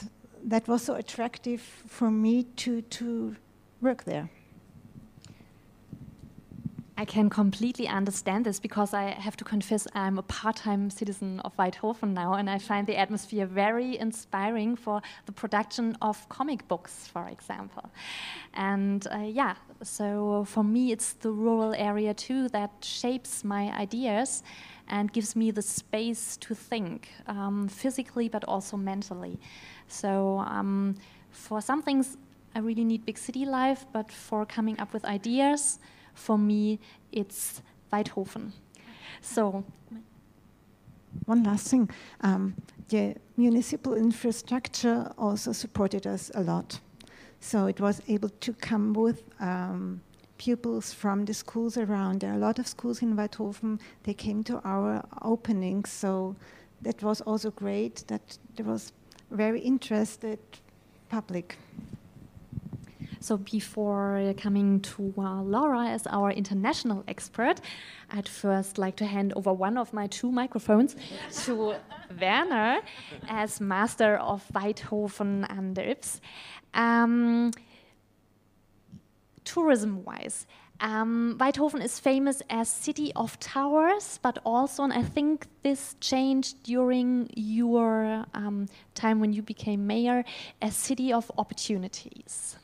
that 0.45 0.69
was 0.69 0.83
so 0.83 0.95
attractive 0.95 1.63
for 1.63 2.11
me 2.11 2.43
to 2.57 2.83
to 2.83 3.35
work 3.81 4.05
there. 4.05 4.29
I 7.05 7.07
can 7.07 7.29
completely 7.29 7.87
understand 7.87 8.47
this 8.47 8.59
because 8.59 8.95
I 8.95 9.11
have 9.11 9.37
to 9.37 9.45
confess 9.45 9.87
I'm 9.95 10.17
a 10.17 10.23
part-time 10.23 10.89
citizen 10.89 11.39
of 11.41 11.55
Waidhofen 11.59 12.15
now, 12.15 12.33
and 12.33 12.49
I 12.49 12.59
find 12.59 12.87
the 12.87 12.97
atmosphere 12.97 13.45
very 13.45 13.99
inspiring 13.99 14.75
for 14.75 15.03
the 15.27 15.33
production 15.33 15.99
of 16.01 16.27
comic 16.31 16.67
books, 16.67 17.07
for 17.07 17.29
example. 17.29 17.91
And 18.55 19.07
uh, 19.09 19.19
yeah, 19.19 19.57
so 19.83 20.47
for 20.49 20.65
me, 20.65 20.93
it's 20.93 21.13
the 21.13 21.31
rural 21.31 21.75
area 21.75 22.15
too 22.15 22.49
that 22.49 22.71
shapes 22.81 23.45
my 23.45 23.71
ideas 23.79 24.43
and 24.89 25.13
gives 25.13 25.37
me 25.37 25.51
the 25.51 25.61
space 25.61 26.39
to 26.39 26.55
think 26.55 27.11
um, 27.27 27.69
physically 27.69 28.31
but 28.31 28.45
also 28.45 28.79
mentally. 28.79 29.39
So 29.89 30.39
um, 30.39 30.97
for 31.33 31.61
some 31.61 31.83
things, 31.83 32.17
I 32.55 32.61
really 32.61 32.85
need 32.85 33.05
big 33.05 33.19
city 33.19 33.45
life, 33.45 33.85
but 33.93 34.11
for 34.11 34.47
coming 34.47 34.81
up 34.81 34.95
with 34.95 35.05
ideas 35.05 35.79
for 36.15 36.39
me, 36.39 36.79
it's 37.13 37.63
Waidhofen. 37.93 38.53
So, 39.21 39.65
one 41.27 41.45
last 41.45 41.69
thing 41.69 41.89
um, 42.21 42.55
the 42.89 43.17
municipal 43.37 43.95
infrastructure 43.95 45.13
also 45.17 45.53
supported 45.53 46.07
us 46.07 46.31
a 46.35 46.43
lot. 46.43 46.81
So, 47.41 47.67
it 47.67 47.81
was 47.81 48.03
able 48.09 48.31
to 48.31 48.53
come 48.55 48.93
with 48.95 49.23
um, 49.41 50.01
pupils 50.39 50.93
from 50.93 51.25
the 51.25 51.35
schools 51.35 51.77
around. 51.77 52.21
There 52.21 52.31
are 52.31 52.37
a 52.37 52.39
lot 52.39 52.59
of 52.59 52.67
schools 52.67 53.03
in 53.03 53.17
Waidhofen. 53.17 53.81
They 54.03 54.15
came 54.15 54.43
to 54.45 54.61
our 54.65 55.05
opening, 55.23 55.85
So, 55.85 56.37
that 56.83 57.03
was 57.03 57.21
also 57.23 57.51
great 57.51 58.05
that 58.09 58.39
there 58.57 58.67
was 58.67 58.93
very 59.31 59.61
interested 59.61 60.39
public. 61.09 61.57
So 63.25 63.39
before 63.39 64.35
coming 64.37 64.81
to 64.81 65.15
uh, 65.17 65.41
Laura 65.41 65.87
as 65.87 66.07
our 66.09 66.31
international 66.31 67.03
expert, 67.09 67.59
I'd 68.11 68.29
first 68.29 68.77
like 68.77 68.97
to 68.97 69.07
hand 69.07 69.33
over 69.35 69.51
one 69.51 69.79
of 69.79 69.95
my 69.95 70.09
two 70.09 70.31
microphones 70.31 70.95
to 71.45 71.77
Werner 72.21 72.83
as 73.27 73.63
master 73.63 74.17
of 74.19 74.45
Waidhofen 74.53 75.47
and 75.49 75.75
Ybbs. 75.75 76.21
Um, 76.75 77.53
Tourism-wise, 79.45 80.47
um, 80.81 81.39
Waidhofen 81.41 81.83
is 81.83 81.99
famous 81.99 82.43
as 82.51 82.69
city 82.69 83.11
of 83.17 83.41
towers, 83.41 84.21
but 84.23 84.37
also, 84.45 84.83
and 84.83 84.93
I 84.93 85.03
think 85.03 85.47
this 85.63 85.97
changed 85.99 86.63
during 86.63 87.31
your 87.35 88.27
um, 88.35 88.67
time 88.95 89.19
when 89.19 89.33
you 89.33 89.41
became 89.41 89.87
mayor, 89.87 90.25
a 90.61 90.71
city 90.71 91.11
of 91.11 91.33
opportunities. 91.39 92.57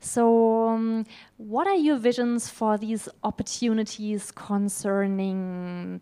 So, 0.00 0.68
um, 0.68 1.04
what 1.36 1.66
are 1.66 1.74
your 1.74 1.98
visions 1.98 2.48
for 2.48 2.78
these 2.78 3.06
opportunities 3.22 4.30
concerning 4.30 6.00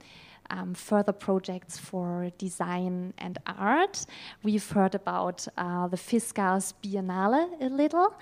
um, 0.51 0.75
further 0.75 1.13
projects 1.13 1.77
for 1.79 2.31
design 2.39 3.13
and 3.19 3.39
art? 3.45 4.07
We've 4.45 4.69
heard 4.71 4.95
about 4.95 5.49
uh, 5.57 5.89
the 5.89 5.97
Fiskars 5.97 6.75
Biennale 6.81 7.61
a 7.61 7.69
little, 7.69 8.17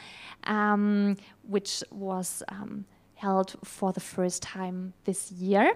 um, 0.44 1.18
which 1.42 1.84
was 1.90 2.42
um, 2.48 2.86
held 3.14 3.56
for 3.62 3.92
the 3.92 4.00
first 4.00 4.42
time 4.42 4.94
this 5.04 5.30
year. 5.30 5.74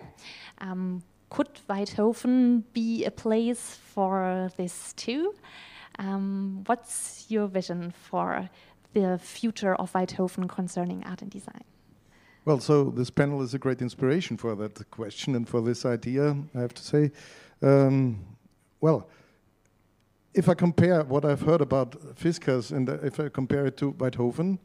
Um, 0.62 1.02
could 1.28 1.50
Waidhofen 1.68 2.64
be 2.72 3.04
a 3.04 3.10
place 3.10 3.78
for 3.94 4.50
this 4.56 4.94
too? 4.94 5.34
Um, 5.98 6.62
what's 6.64 7.26
your 7.28 7.46
vision 7.46 7.92
for 7.92 8.48
the 8.92 9.18
future 9.18 9.74
of 9.74 9.92
Waidhofen 9.92 10.48
concerning 10.48 11.04
art 11.04 11.22
and 11.22 11.30
design? 11.30 11.64
Well, 12.44 12.58
so 12.58 12.84
this 12.84 13.10
panel 13.10 13.42
is 13.42 13.54
a 13.54 13.58
great 13.58 13.82
inspiration 13.82 14.36
for 14.36 14.54
that 14.56 14.90
question 14.90 15.34
and 15.34 15.48
for 15.48 15.60
this 15.60 15.84
idea, 15.84 16.36
I 16.54 16.60
have 16.60 16.74
to 16.74 16.82
say. 16.82 17.10
Um, 17.62 18.24
well, 18.80 19.08
if 20.32 20.48
I 20.48 20.54
compare 20.54 21.04
what 21.04 21.24
I've 21.24 21.42
heard 21.42 21.60
about 21.60 21.92
Fiskars 22.16 22.72
and 22.72 22.88
if 22.88 23.20
I 23.20 23.28
compare 23.28 23.66
it 23.66 23.76
to 23.78 23.92
Waidhofen, 23.92 24.58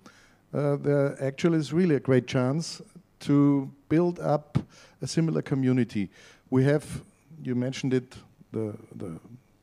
uh, 0.54 0.78
there 0.78 1.22
actually 1.22 1.58
is 1.58 1.74
really 1.74 1.96
a 1.96 2.00
great 2.00 2.28
chance 2.28 2.82
to 3.22 3.70
build 3.90 4.20
up 4.20 4.58
a 5.02 5.08
similar 5.08 5.42
community. 5.42 6.10
We 6.50 6.64
have, 6.64 7.02
you 7.44 7.56
mentioned 7.56 7.94
it, 7.94 8.16
the, 8.52 8.76
the 8.96 9.20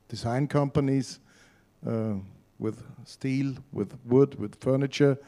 design 0.09 0.47
companies, 0.49 1.21
uh, 1.87 2.15
with 2.63 2.83
steel, 3.05 3.55
with 3.73 3.99
wood, 4.05 4.39
with 4.39 4.55
furniture. 4.61 5.19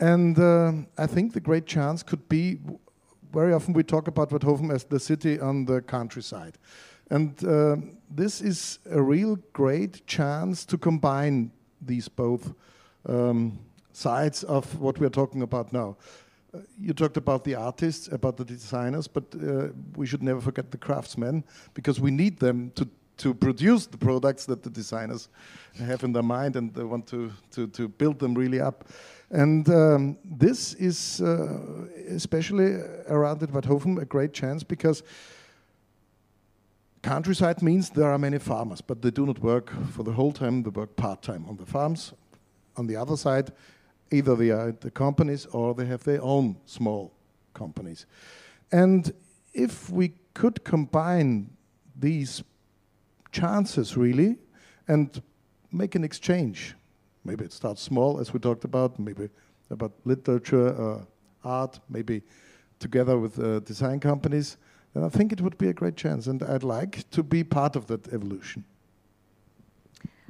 And 0.00 0.38
uh, 0.38 0.72
I 0.96 1.06
think 1.06 1.32
the 1.32 1.40
great 1.40 1.66
chance 1.66 2.02
could 2.02 2.28
be 2.28 2.58
very 3.32 3.52
often 3.52 3.74
we 3.74 3.82
talk 3.82 4.08
about 4.08 4.30
Waidhofen 4.30 4.72
as 4.72 4.84
the 4.84 4.98
city 4.98 5.38
on 5.38 5.64
the 5.64 5.82
countryside. 5.82 6.58
And 7.10 7.42
uh, 7.44 7.76
this 8.10 8.40
is 8.40 8.78
a 8.90 9.00
real 9.00 9.36
great 9.52 10.06
chance 10.06 10.64
to 10.66 10.78
combine 10.78 11.50
these 11.80 12.08
both 12.08 12.54
um, 13.06 13.58
sides 13.92 14.44
of 14.44 14.78
what 14.80 14.98
we're 14.98 15.10
talking 15.10 15.42
about 15.42 15.72
now. 15.72 15.96
Uh, 16.54 16.60
you 16.80 16.94
talked 16.94 17.16
about 17.16 17.44
the 17.44 17.54
artists, 17.54 18.08
about 18.08 18.36
the 18.36 18.44
designers, 18.44 19.06
but 19.06 19.24
uh, 19.34 19.68
we 19.96 20.06
should 20.06 20.22
never 20.22 20.40
forget 20.40 20.70
the 20.70 20.78
craftsmen 20.78 21.44
because 21.74 22.00
we 22.00 22.10
need 22.10 22.38
them 22.38 22.70
to 22.74 22.88
to 23.18 23.34
produce 23.34 23.86
the 23.86 23.98
products 23.98 24.46
that 24.46 24.62
the 24.62 24.70
designers 24.70 25.28
have 25.78 26.02
in 26.04 26.12
their 26.12 26.22
mind 26.22 26.56
and 26.56 26.72
they 26.74 26.84
want 26.84 27.06
to, 27.08 27.30
to, 27.50 27.66
to 27.68 27.88
build 27.88 28.18
them 28.18 28.34
really 28.34 28.60
up. 28.60 28.88
And 29.30 29.68
um, 29.68 30.18
this 30.24 30.74
is, 30.74 31.20
uh, 31.20 31.58
especially 32.08 32.80
around 33.08 33.42
at 33.42 33.50
Waidhofen, 33.50 34.00
a 34.00 34.04
great 34.04 34.32
chance 34.32 34.62
because 34.62 35.02
countryside 37.02 37.62
means 37.62 37.90
there 37.90 38.10
are 38.10 38.18
many 38.18 38.38
farmers, 38.38 38.80
but 38.80 39.02
they 39.02 39.10
do 39.10 39.26
not 39.26 39.38
work 39.40 39.72
for 39.90 40.02
the 40.02 40.12
whole 40.12 40.32
time, 40.32 40.62
they 40.62 40.70
work 40.70 40.96
part 40.96 41.22
time 41.22 41.44
on 41.48 41.56
the 41.56 41.66
farms. 41.66 42.14
On 42.76 42.86
the 42.86 42.96
other 42.96 43.16
side, 43.16 43.52
either 44.10 44.34
they 44.36 44.50
are 44.50 44.72
the 44.72 44.90
companies 44.90 45.46
or 45.46 45.74
they 45.74 45.86
have 45.86 46.04
their 46.04 46.22
own 46.22 46.56
small 46.64 47.12
companies. 47.52 48.06
And 48.72 49.12
if 49.52 49.90
we 49.90 50.12
could 50.34 50.64
combine 50.64 51.50
these 51.96 52.42
chances 53.40 53.96
really 53.96 54.36
and 54.88 55.22
make 55.70 55.94
an 55.94 56.04
exchange. 56.04 56.74
Maybe 57.24 57.44
it 57.44 57.52
starts 57.52 57.82
small, 57.82 58.20
as 58.20 58.32
we 58.32 58.40
talked 58.40 58.64
about, 58.64 58.98
maybe 58.98 59.28
about 59.70 59.92
literature, 60.04 60.68
uh, 60.68 61.00
art, 61.44 61.80
maybe 61.88 62.22
together 62.78 63.18
with 63.18 63.38
uh, 63.38 63.60
design 63.60 64.00
companies. 64.00 64.56
And 64.94 65.04
I 65.04 65.08
think 65.08 65.32
it 65.32 65.40
would 65.40 65.58
be 65.58 65.68
a 65.68 65.72
great 65.72 65.96
chance, 65.96 66.26
and 66.30 66.42
I'd 66.42 66.64
like 66.64 67.08
to 67.10 67.22
be 67.22 67.44
part 67.44 67.76
of 67.76 67.86
that 67.86 68.12
evolution. 68.12 68.64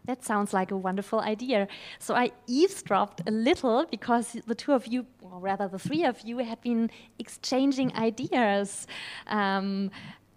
That 0.09 0.25
sounds 0.25 0.55
like 0.55 0.71
a 0.71 0.77
wonderful 0.77 1.21
idea. 1.21 1.69
So 1.99 2.15
I 2.15 2.31
eavesdropped 2.47 3.29
a 3.29 3.31
little 3.31 3.85
because 3.91 4.37
the 4.47 4.55
two 4.55 4.73
of 4.73 4.87
you, 4.87 5.05
or 5.21 5.39
rather 5.39 5.69
the 5.69 5.79
three 5.79 6.05
of 6.05 6.17
you, 6.23 6.39
had 6.39 6.61
been 6.63 6.91
exchanging 7.19 7.95
ideas. 7.95 8.87
Um, 9.27 9.91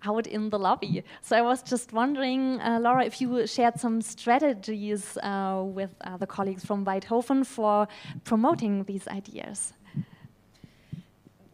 out 0.04 0.28
in 0.28 0.50
the 0.50 0.60
lobby. 0.60 1.04
So 1.22 1.36
I 1.36 1.42
was 1.42 1.62
just 1.62 1.94
wondering, 1.94 2.60
uh, 2.62 2.80
Laura, 2.80 3.06
if 3.06 3.22
you 3.22 3.48
shared 3.48 3.80
some 3.80 4.02
strategies 4.02 5.18
uh, 5.18 5.64
with 5.66 5.96
uh, 6.02 6.18
the 6.18 6.28
colleagues 6.28 6.66
from 6.66 6.86
Waidhofen 6.86 7.46
for 7.46 7.88
promoting 8.24 8.84
these 8.86 9.08
ideas. 9.08 9.74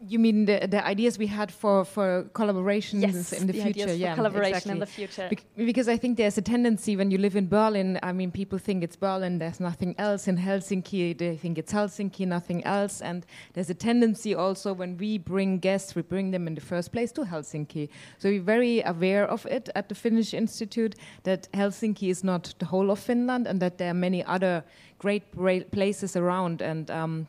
You 0.08 0.18
mean 0.18 0.46
the, 0.46 0.66
the 0.66 0.84
ideas 0.86 1.18
we 1.18 1.26
had 1.26 1.52
for, 1.52 1.84
for 1.84 2.24
collaborations 2.32 3.02
yes, 3.02 3.32
in 3.32 3.46
the, 3.46 3.52
the 3.52 3.62
future? 3.62 3.94
yeah, 3.94 4.14
collaboration 4.14 4.70
exactly. 4.70 4.72
in 4.72 4.78
the 4.78 4.86
future. 4.86 5.28
Bec 5.28 5.44
because 5.56 5.88
I 5.88 5.96
think 5.96 6.16
there's 6.16 6.38
a 6.38 6.42
tendency 6.42 6.96
when 6.96 7.10
you 7.10 7.18
live 7.18 7.36
in 7.36 7.48
Berlin. 7.48 7.98
I 8.02 8.12
mean, 8.12 8.30
people 8.30 8.58
think 8.58 8.82
it's 8.82 8.96
Berlin. 8.96 9.38
There's 9.38 9.60
nothing 9.60 9.94
else 9.98 10.26
in 10.28 10.38
Helsinki. 10.38 11.16
They 11.16 11.36
think 11.36 11.58
it's 11.58 11.72
Helsinki, 11.72 12.26
nothing 12.26 12.64
else. 12.64 13.02
And 13.02 13.26
there's 13.52 13.70
a 13.70 13.74
tendency 13.74 14.34
also 14.34 14.72
when 14.72 14.96
we 14.96 15.18
bring 15.18 15.58
guests, 15.58 15.94
we 15.94 16.02
bring 16.02 16.30
them 16.30 16.46
in 16.46 16.54
the 16.54 16.60
first 16.60 16.92
place 16.92 17.12
to 17.12 17.22
Helsinki. 17.22 17.88
So 18.18 18.28
we're 18.28 18.40
very 18.40 18.82
aware 18.82 19.26
of 19.26 19.44
it 19.46 19.68
at 19.74 19.88
the 19.88 19.94
Finnish 19.94 20.32
Institute 20.32 20.94
that 21.24 21.48
Helsinki 21.52 22.08
is 22.08 22.24
not 22.24 22.54
the 22.58 22.66
whole 22.66 22.90
of 22.90 22.98
Finland 22.98 23.46
and 23.46 23.60
that 23.60 23.78
there 23.78 23.90
are 23.90 23.94
many 23.94 24.24
other 24.24 24.64
great 24.98 25.70
places 25.70 26.16
around 26.16 26.62
and. 26.62 26.90
Um, 26.90 27.26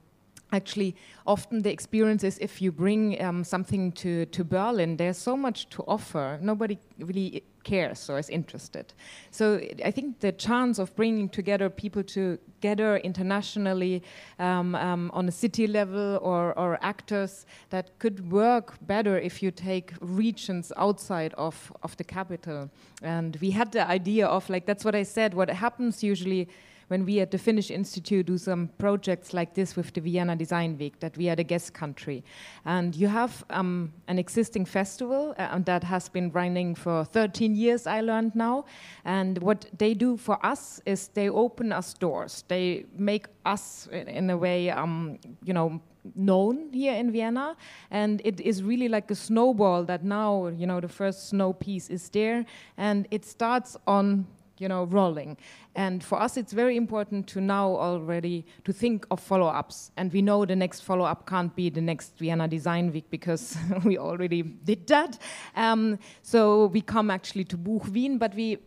actually 0.51 0.95
often 1.25 1.61
the 1.61 1.71
experience 1.71 2.23
is 2.23 2.37
if 2.39 2.61
you 2.61 2.71
bring 2.71 3.21
um, 3.21 3.43
something 3.43 3.91
to, 3.91 4.25
to 4.27 4.43
berlin 4.43 4.97
there's 4.97 5.17
so 5.17 5.37
much 5.37 5.69
to 5.69 5.83
offer 5.83 6.39
nobody 6.41 6.77
really 6.97 7.43
cares 7.63 8.09
or 8.09 8.17
is 8.17 8.29
interested. 8.29 8.93
So 9.31 9.61
i 9.85 9.91
think 9.91 10.19
the 10.19 10.31
chance 10.31 10.79
of 10.79 10.95
bringing 10.95 11.29
together 11.29 11.69
people 11.69 12.03
together 12.03 12.97
internationally 12.97 14.01
um, 14.39 14.75
um, 14.75 15.11
on 15.13 15.27
a 15.27 15.31
city 15.31 15.67
level 15.67 16.19
or, 16.21 16.57
or 16.57 16.79
actors 16.81 17.45
that 17.69 17.97
could 17.99 18.31
work 18.31 18.75
better 18.81 19.19
if 19.19 19.43
you 19.43 19.51
take 19.51 19.93
regions 20.01 20.71
outside 20.77 21.33
of, 21.37 21.71
of 21.83 21.95
the 21.97 22.03
capital. 22.03 22.69
And 23.01 23.37
we 23.41 23.51
had 23.51 23.71
the 23.71 23.87
idea 23.87 24.27
of 24.27 24.49
like 24.49 24.65
that's 24.65 24.83
what 24.83 24.95
i 24.95 25.03
said 25.03 25.33
what 25.33 25.49
happens 25.49 26.03
usually 26.03 26.47
when 26.89 27.05
we 27.05 27.19
at 27.21 27.31
the 27.31 27.37
Finnish 27.37 27.71
Institute 27.71 28.25
do 28.25 28.37
some 28.37 28.69
projects 28.77 29.33
like 29.33 29.53
this 29.53 29.75
with 29.75 29.93
the 29.93 30.01
Vienna 30.01 30.35
Design 30.35 30.77
Week, 30.77 30.99
that 30.99 31.15
we 31.17 31.29
are 31.29 31.35
the 31.35 31.43
guest 31.43 31.73
country. 31.73 32.23
And 32.65 32.95
you 32.95 33.07
have 33.07 33.45
um, 33.49 33.93
an 34.07 34.19
existing 34.19 34.65
festival 34.65 35.35
uh, 35.37 35.59
that 35.59 35.83
has 35.83 36.09
been 36.09 36.31
running 36.31 36.75
for 36.75 37.05
13 37.05 37.55
years, 37.55 37.87
I 37.87 38.01
learned 38.01 38.35
now. 38.35 38.65
And 39.05 39.37
what 39.37 39.65
they 39.77 39.93
do 39.93 40.17
for 40.17 40.43
us 40.45 40.81
is 40.85 41.09
they 41.09 41.29
open 41.29 41.71
us 41.71 41.93
doors. 41.93 42.43
They 42.47 42.85
make 42.97 43.27
us, 43.45 43.87
in 43.91 44.29
a 44.29 44.37
way, 44.37 44.71
um, 44.71 45.19
you 45.43 45.53
know, 45.53 45.81
known 46.15 46.71
here 46.73 46.93
in 46.93 47.11
Vienna, 47.11 47.55
and 47.91 48.21
it 48.23 48.39
is 48.39 48.63
really 48.63 48.87
like 48.87 49.11
a 49.11 49.15
snowball 49.15 49.83
that 49.83 50.03
now 50.03 50.47
you 50.47 50.65
know 50.65 50.79
the 50.79 50.87
first 50.87 51.29
snow 51.29 51.53
piece 51.53 51.89
is 51.89 52.09
there, 52.09 52.45
and 52.77 53.07
it 53.11 53.25
starts 53.25 53.77
on 53.85 54.25
you 54.59 54.67
know, 54.67 54.83
rolling. 54.83 55.37
And 55.75 56.03
for 56.03 56.21
us, 56.21 56.37
it's 56.37 56.53
very 56.53 56.77
important 56.77 57.27
to 57.27 57.41
now 57.41 57.69
already 57.69 58.45
to 58.65 58.73
think 58.73 59.05
of 59.11 59.19
follow-ups. 59.19 59.91
And 59.97 60.11
we 60.11 60.21
know 60.21 60.45
the 60.45 60.55
next 60.55 60.81
follow-up 60.81 61.25
can't 61.25 61.55
be 61.55 61.69
the 61.69 61.81
next 61.81 62.17
Vienna 62.17 62.47
Design 62.47 62.91
Week 62.91 63.09
because 63.09 63.57
we 63.83 63.97
already 63.97 64.43
did 64.43 64.87
that. 64.87 65.17
Um, 65.55 65.99
so 66.21 66.67
we 66.67 66.81
come 66.81 67.09
actually 67.09 67.45
to 67.45 67.57
Buch 67.57 67.87
Wien, 67.87 68.17
but 68.17 68.35
we 68.35 68.57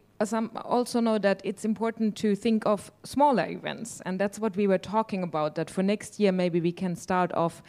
also 0.65 1.01
know 1.01 1.19
that 1.19 1.41
it's 1.45 1.65
important 1.65 2.17
to 2.17 2.37
think 2.37 2.65
of 2.65 2.93
smaller 3.05 3.47
events. 3.47 4.01
And 4.07 4.19
that's 4.19 4.39
what 4.39 4.57
we 4.57 4.67
were 4.67 4.79
talking 4.79 5.23
about, 5.23 5.57
that 5.57 5.69
for 5.69 5.83
next 5.83 6.21
year, 6.21 6.33
maybe 6.33 6.61
we 6.61 6.73
can 6.73 6.95
start 6.95 7.33
off 7.35 7.63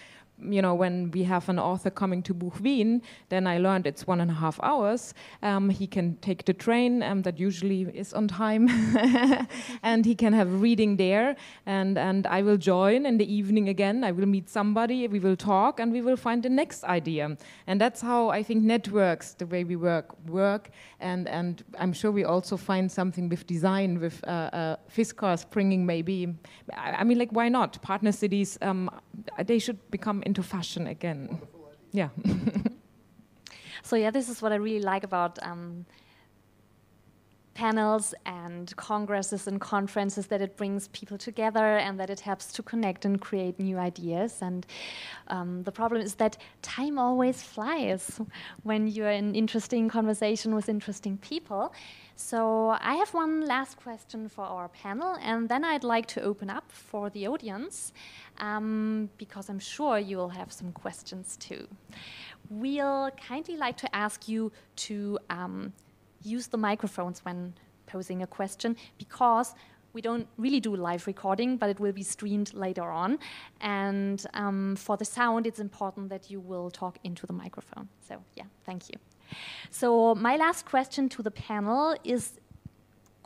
you 0.50 0.62
know, 0.62 0.74
when 0.74 1.12
we 1.12 1.24
have 1.24 1.50
an 1.50 1.60
author 1.60 1.90
coming 1.90 2.22
to 2.24 2.34
Buch 2.34 2.60
Wien, 2.60 3.02
then 3.30 3.48
I 3.48 3.58
learned 3.58 3.88
it's 3.88 4.08
one 4.08 4.22
and 4.22 4.32
a 4.32 4.34
half 4.34 4.60
hours. 4.62 5.14
Um, 5.42 5.70
he 5.70 5.88
can 5.88 6.18
take 6.18 6.46
the 6.46 6.54
train 6.54 7.04
um, 7.04 7.22
that 7.24 7.40
usually 7.40 7.82
is 7.94 8.14
on 8.14 8.28
time, 8.28 8.70
and 9.84 10.06
he 10.06 10.16
can 10.16 10.34
have 10.34 10.62
reading 10.62 10.98
there. 10.98 11.36
And 11.66 11.98
and 11.98 12.28
I 12.28 12.42
will 12.42 12.58
join 12.58 13.06
in 13.06 13.18
the 13.18 13.34
evening 13.34 13.70
again. 13.70 14.04
I 14.04 14.12
will 14.12 14.26
meet 14.26 14.50
somebody. 14.50 15.08
We 15.08 15.20
will 15.20 15.36
talk, 15.36 15.80
and 15.80 15.92
we 15.92 16.02
will 16.02 16.18
find 16.18 16.44
the 16.44 16.50
next 16.50 16.84
idea. 16.84 17.38
And 17.68 17.80
that's 17.80 18.02
how 18.02 18.30
I 18.30 18.44
think 18.44 18.64
networks, 18.64 19.34
the 19.34 19.46
way 19.46 19.64
we 19.64 19.76
work, 19.76 20.16
work. 20.28 20.70
And 21.00 21.28
and 21.28 21.64
I'm 21.80 21.94
sure 21.94 22.12
we 22.12 22.24
also 22.24 22.58
find 22.58 22.92
something 22.92 23.30
with 23.30 23.48
design, 23.48 24.00
with 24.00 24.24
uh, 24.28 24.50
uh, 24.54 24.76
Fiskars 24.90 25.46
bringing 25.50 25.86
maybe. 25.86 26.34
I 26.76 27.04
mean, 27.04 27.20
like 27.20 27.32
why 27.32 27.50
not? 27.50 27.82
Partner 27.82 28.12
cities, 28.12 28.58
um, 28.62 28.90
they 29.46 29.60
should 29.60 29.80
become 29.92 30.24
into 30.34 30.41
fashion 30.41 30.88
again. 30.88 31.39
Yeah. 31.91 32.10
so 33.84 33.96
yeah, 33.96 34.10
this 34.10 34.30
is 34.30 34.41
what 34.41 34.52
I 34.52 34.56
really 34.56 34.84
like 34.84 35.04
about 35.04 35.38
um, 35.43 35.86
panels 37.54 38.15
and 38.26 38.76
congresses 38.76 39.46
and 39.46 39.62
conferences 39.62 40.26
that 40.28 40.41
it 40.41 40.58
brings 40.58 40.88
people 40.88 41.19
together 41.19 41.78
and 41.78 42.00
that 42.00 42.10
it 42.10 42.19
helps 42.19 42.52
to 42.54 42.63
connect 42.63 43.06
and 43.06 43.22
create 43.22 43.60
new 43.60 43.78
ideas. 43.78 44.39
And 44.41 44.65
um, 45.28 45.62
the 45.62 45.72
problem 45.72 46.02
is 46.02 46.15
that 46.15 46.38
time 46.63 46.98
always 46.98 47.43
flies 47.43 48.19
when 48.63 48.88
you're 48.88 49.12
in 49.12 49.36
interesting 49.36 49.88
conversation 49.88 50.56
with 50.56 50.67
interesting 50.67 51.17
people. 51.17 51.72
So 52.15 52.69
I 52.80 52.95
have 52.95 53.13
one 53.13 53.45
last 53.45 53.78
question 53.78 54.30
for 54.30 54.43
our 54.43 54.67
panel, 54.69 55.17
and 55.21 55.49
then 55.49 55.63
I'd 55.65 55.84
like 55.84 56.06
to 56.08 56.21
open 56.21 56.49
up 56.49 56.71
for 56.71 57.10
the 57.10 57.28
audience 57.28 57.91
um, 58.38 59.10
because 59.17 59.49
I'm 59.49 59.60
sure 59.60 59.97
you 59.97 60.17
will 60.17 60.30
have 60.30 60.52
some 60.52 60.71
questions 60.71 61.38
too. 61.38 61.67
We'll 62.49 63.10
kindly 63.12 63.58
like 63.58 63.78
to 63.78 63.95
ask 63.95 64.28
you 64.28 64.52
to 64.88 65.17
um, 65.30 65.73
use 66.21 66.47
the 66.47 66.58
microphones 66.58 67.26
when 67.26 67.54
posing 67.88 68.21
a 68.21 68.28
question 68.28 68.76
because 68.97 69.56
we 69.93 70.02
don't 70.02 70.28
really 70.38 70.60
do 70.60 70.76
live 70.76 71.08
recording, 71.08 71.58
but 71.58 71.69
it 71.69 71.80
will 71.80 71.91
be 71.93 72.04
streamed 72.04 72.54
later 72.54 72.91
on. 72.91 73.19
And 73.62 74.26
um, 74.34 74.76
for 74.76 74.97
the 74.97 75.06
sound, 75.06 75.45
it's 75.45 75.60
important 75.60 76.10
that 76.10 76.30
you 76.32 76.39
will 76.39 76.71
talk 76.71 76.97
into 77.04 77.26
the 77.28 77.34
microphone. 77.34 77.89
So, 78.08 78.23
yeah, 78.36 78.45
thank 78.65 78.89
you. 78.89 78.95
So 79.70 80.16
my 80.16 80.36
last 80.38 80.66
question 80.66 81.10
to 81.10 81.24
the 81.24 81.32
panel 81.32 81.96
is 82.04 82.40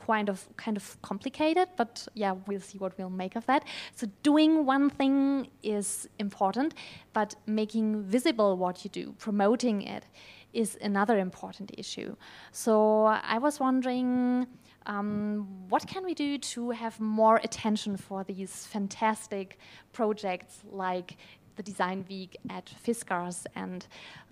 kind 0.07 0.29
of 0.29 0.47
kind 0.55 0.77
of 0.77 0.97
complicated, 1.01 1.67
but 1.75 2.07
yeah, 2.13 2.33
we'll 2.47 2.61
see 2.61 2.77
what 2.77 2.97
we'll 2.97 3.09
make 3.09 3.35
of 3.35 3.45
that. 3.45 3.63
So 3.95 4.07
doing 4.23 4.65
one 4.65 4.89
thing 4.89 5.49
is 5.63 6.07
important, 6.17 6.73
but 7.13 7.35
making 7.45 8.03
visible 8.03 8.57
what 8.57 8.83
you 8.83 8.89
do, 8.89 9.13
promoting 9.19 9.81
it, 9.81 10.03
is 10.53 10.77
another 10.81 11.19
important 11.19 11.71
issue. 11.77 12.15
So 12.51 13.05
I 13.05 13.37
was 13.37 13.59
wondering. 13.59 14.47
Um, 14.89 15.45
what 15.67 15.85
can 15.85 16.05
we 16.05 16.13
do 16.13 16.37
to 16.37 16.69
have 16.69 16.97
more 17.01 17.41
attention 17.43 17.97
for 17.97 18.23
these 18.23 18.65
fantastic 18.65 19.59
projects 19.91 20.63
like 20.71 21.17
the 21.57 21.63
Design 21.63 22.05
Week 22.07 22.37
at 22.49 22.71
Fiskars 22.85 23.45
and 23.55 23.85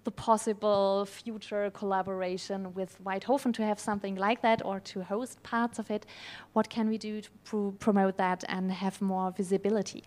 the 0.05 0.11
possible 0.11 1.05
future 1.05 1.69
collaboration 1.71 2.73
with 2.73 3.03
Waidhofen 3.03 3.53
to 3.55 3.63
have 3.63 3.79
something 3.79 4.15
like 4.15 4.41
that 4.41 4.63
or 4.63 4.79
to 4.81 5.03
host 5.03 5.41
parts 5.43 5.79
of 5.79 5.91
it. 5.91 6.05
What 6.53 6.69
can 6.69 6.87
we 6.87 6.97
do 6.97 7.21
to 7.21 7.29
pr 7.43 7.69
promote 7.79 8.15
that 8.17 8.43
and 8.47 8.71
have 8.71 9.01
more 9.01 9.31
visibility? 9.31 10.03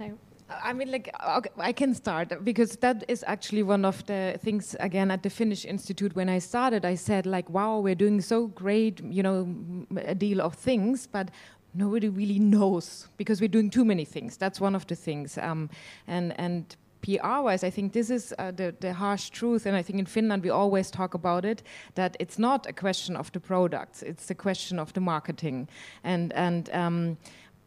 No. 0.00 0.18
I 0.48 0.72
mean, 0.72 0.92
like, 0.92 1.12
okay, 1.38 1.50
I 1.58 1.72
can 1.72 1.92
start 1.92 2.44
because 2.44 2.76
that 2.76 3.04
is 3.08 3.24
actually 3.26 3.64
one 3.64 3.84
of 3.84 4.06
the 4.06 4.38
things, 4.44 4.76
again, 4.78 5.10
at 5.10 5.22
the 5.22 5.30
Finnish 5.30 5.64
Institute. 5.64 6.14
When 6.14 6.28
I 6.28 6.38
started, 6.38 6.84
I 6.84 6.94
said, 6.94 7.26
like, 7.26 7.50
wow, 7.50 7.80
we're 7.80 7.96
doing 7.96 8.20
so 8.20 8.46
great, 8.46 9.02
you 9.02 9.22
know, 9.24 9.48
a 9.96 10.14
deal 10.14 10.40
of 10.40 10.54
things, 10.54 11.08
but 11.08 11.30
nobody 11.76 12.08
really 12.08 12.38
knows 12.38 13.08
because 13.16 13.40
we're 13.40 13.48
doing 13.48 13.70
too 13.70 13.84
many 13.84 14.04
things. 14.04 14.36
That's 14.36 14.60
one 14.60 14.74
of 14.74 14.86
the 14.86 14.94
things. 14.94 15.38
Um, 15.38 15.70
and, 16.06 16.38
and 16.38 16.76
PR 17.02 17.42
wise, 17.42 17.62
I 17.62 17.70
think 17.70 17.92
this 17.92 18.10
is 18.10 18.34
uh, 18.38 18.50
the, 18.50 18.74
the 18.80 18.92
harsh 18.92 19.30
truth, 19.30 19.66
and 19.66 19.76
I 19.76 19.82
think 19.82 19.98
in 19.98 20.06
Finland 20.06 20.42
we 20.42 20.50
always 20.50 20.90
talk 20.90 21.14
about 21.14 21.44
it 21.44 21.62
that 21.94 22.16
it's 22.18 22.38
not 22.38 22.66
a 22.66 22.72
question 22.72 23.16
of 23.16 23.30
the 23.32 23.40
products, 23.40 24.02
it's 24.02 24.30
a 24.30 24.34
question 24.34 24.78
of 24.78 24.92
the 24.92 25.00
marketing. 25.00 25.68
And, 26.02 26.32
and 26.32 26.68
um, 26.72 27.16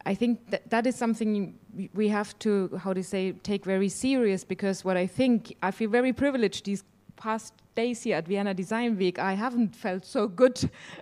I 0.06 0.16
think 0.16 0.50
that, 0.50 0.70
that 0.70 0.88
is 0.88 0.96
something 0.96 1.58
we 1.94 2.10
have 2.10 2.38
to, 2.40 2.80
how 2.84 2.94
to 2.94 3.04
say, 3.04 3.32
take 3.32 3.64
very 3.64 3.90
serious 3.90 4.44
because 4.44 4.84
what 4.84 4.98
I 4.98 5.08
think, 5.08 5.56
I 5.64 5.72
feel 5.72 5.90
very 5.90 6.14
privileged 6.14 6.66
these 6.66 6.84
past 7.20 7.54
days 7.76 8.04
here 8.04 8.16
at 8.16 8.28
Vienna 8.28 8.54
Design 8.54 8.98
Week, 8.98 9.20
I 9.20 9.34
haven't 9.34 9.76
felt 9.76 10.06
so 10.06 10.28
good 10.28 10.58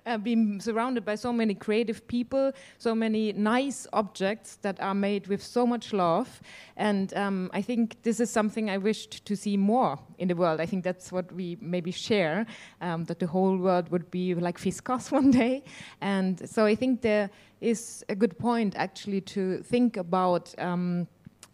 uh, 0.06 0.18
being 0.18 0.60
surrounded 0.60 1.06
by 1.06 1.16
so 1.16 1.32
many 1.32 1.54
creative 1.54 2.08
people, 2.08 2.52
so 2.78 2.94
many 2.96 3.34
nice 3.34 3.88
objects 3.94 4.58
that 4.64 4.80
are 4.82 4.96
made 4.96 5.28
with 5.28 5.42
so 5.42 5.66
much 5.66 5.94
love. 5.94 6.42
And 6.76 7.14
um, 7.14 7.50
I 7.54 7.62
think 7.62 8.02
this 8.02 8.20
is 8.20 8.30
something 8.30 8.70
I 8.70 8.78
wished 8.78 9.26
to 9.26 9.36
see 9.36 9.58
more 9.58 10.00
in 10.18 10.28
the 10.28 10.36
world. 10.36 10.60
I 10.60 10.66
think 10.66 10.84
that's 10.84 11.12
what 11.12 11.32
we 11.32 11.58
maybe 11.62 11.92
share, 11.92 12.46
um, 12.82 13.06
that 13.06 13.20
the 13.20 13.28
whole 13.28 13.58
world 13.58 13.90
would 13.90 14.10
be 14.12 14.34
like 14.34 14.58
Fiskars 14.60 15.12
one 15.20 15.32
day. 15.32 15.64
And 16.02 16.50
so 16.50 16.66
I 16.66 16.76
think 16.76 17.02
there 17.02 17.30
is 17.62 18.04
a 18.10 18.16
good 18.16 18.38
point 18.38 18.76
actually 18.76 19.22
to 19.22 19.62
think 19.64 19.98
about 19.98 20.54
um, 20.58 21.08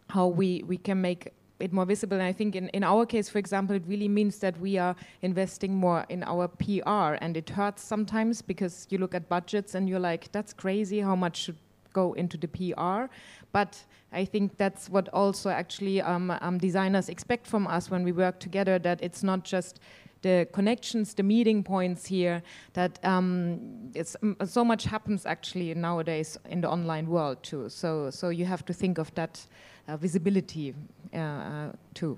how 0.09 0.27
we, 0.27 0.63
we 0.67 0.77
can 0.77 1.01
make 1.01 1.33
it 1.59 1.71
more 1.71 1.85
visible. 1.85 2.17
And 2.17 2.25
I 2.25 2.33
think 2.33 2.55
in, 2.55 2.69
in 2.69 2.83
our 2.83 3.05
case, 3.05 3.29
for 3.29 3.37
example, 3.37 3.75
it 3.75 3.83
really 3.87 4.07
means 4.07 4.39
that 4.39 4.59
we 4.59 4.77
are 4.77 4.95
investing 5.21 5.75
more 5.75 6.05
in 6.09 6.23
our 6.23 6.47
PR. 6.47 7.17
And 7.21 7.37
it 7.37 7.49
hurts 7.49 7.83
sometimes 7.83 8.41
because 8.41 8.87
you 8.89 8.97
look 8.97 9.15
at 9.15 9.29
budgets 9.29 9.75
and 9.75 9.87
you're 9.87 9.99
like, 9.99 10.31
that's 10.31 10.53
crazy. 10.53 10.99
How 10.99 11.15
much 11.15 11.37
should 11.37 11.57
go 11.93 12.13
into 12.13 12.37
the 12.37 12.47
PR. 12.47 13.13
But 13.51 13.83
I 14.11 14.25
think 14.25 14.57
that's 14.57 14.89
what 14.89 15.09
also 15.09 15.49
actually 15.49 16.01
um, 16.01 16.31
um, 16.41 16.57
designers 16.57 17.07
expect 17.07 17.47
from 17.47 17.67
us 17.67 17.89
when 17.89 18.03
we 18.03 18.11
work 18.11 18.39
together. 18.39 18.79
That 18.79 19.01
it's 19.01 19.23
not 19.23 19.43
just 19.43 19.79
the 20.23 20.47
connections, 20.53 21.13
the 21.13 21.21
meeting 21.23 21.63
points 21.63 22.05
here, 22.05 22.41
that 22.73 22.97
um, 23.05 23.91
it's, 23.93 24.15
um, 24.23 24.35
so 24.45 24.65
much 24.65 24.85
happens 24.85 25.25
actually 25.25 25.73
nowadays 25.75 26.37
in 26.49 26.61
the 26.61 26.69
online 26.69 27.07
world 27.07 27.43
too. 27.43 27.69
So, 27.69 28.09
so 28.09 28.29
you 28.29 28.45
have 28.45 28.65
to 28.65 28.73
think 28.73 28.97
of 28.97 29.13
that 29.15 29.45
visibility 29.87 30.73
uh, 31.13 31.17
uh 31.17 31.71
too. 31.93 32.17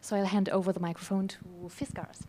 So 0.00 0.16
I'll 0.16 0.26
hand 0.26 0.48
over 0.48 0.72
the 0.72 0.80
microphone 0.80 1.28
to 1.28 1.38
Fiskars. 1.68 2.22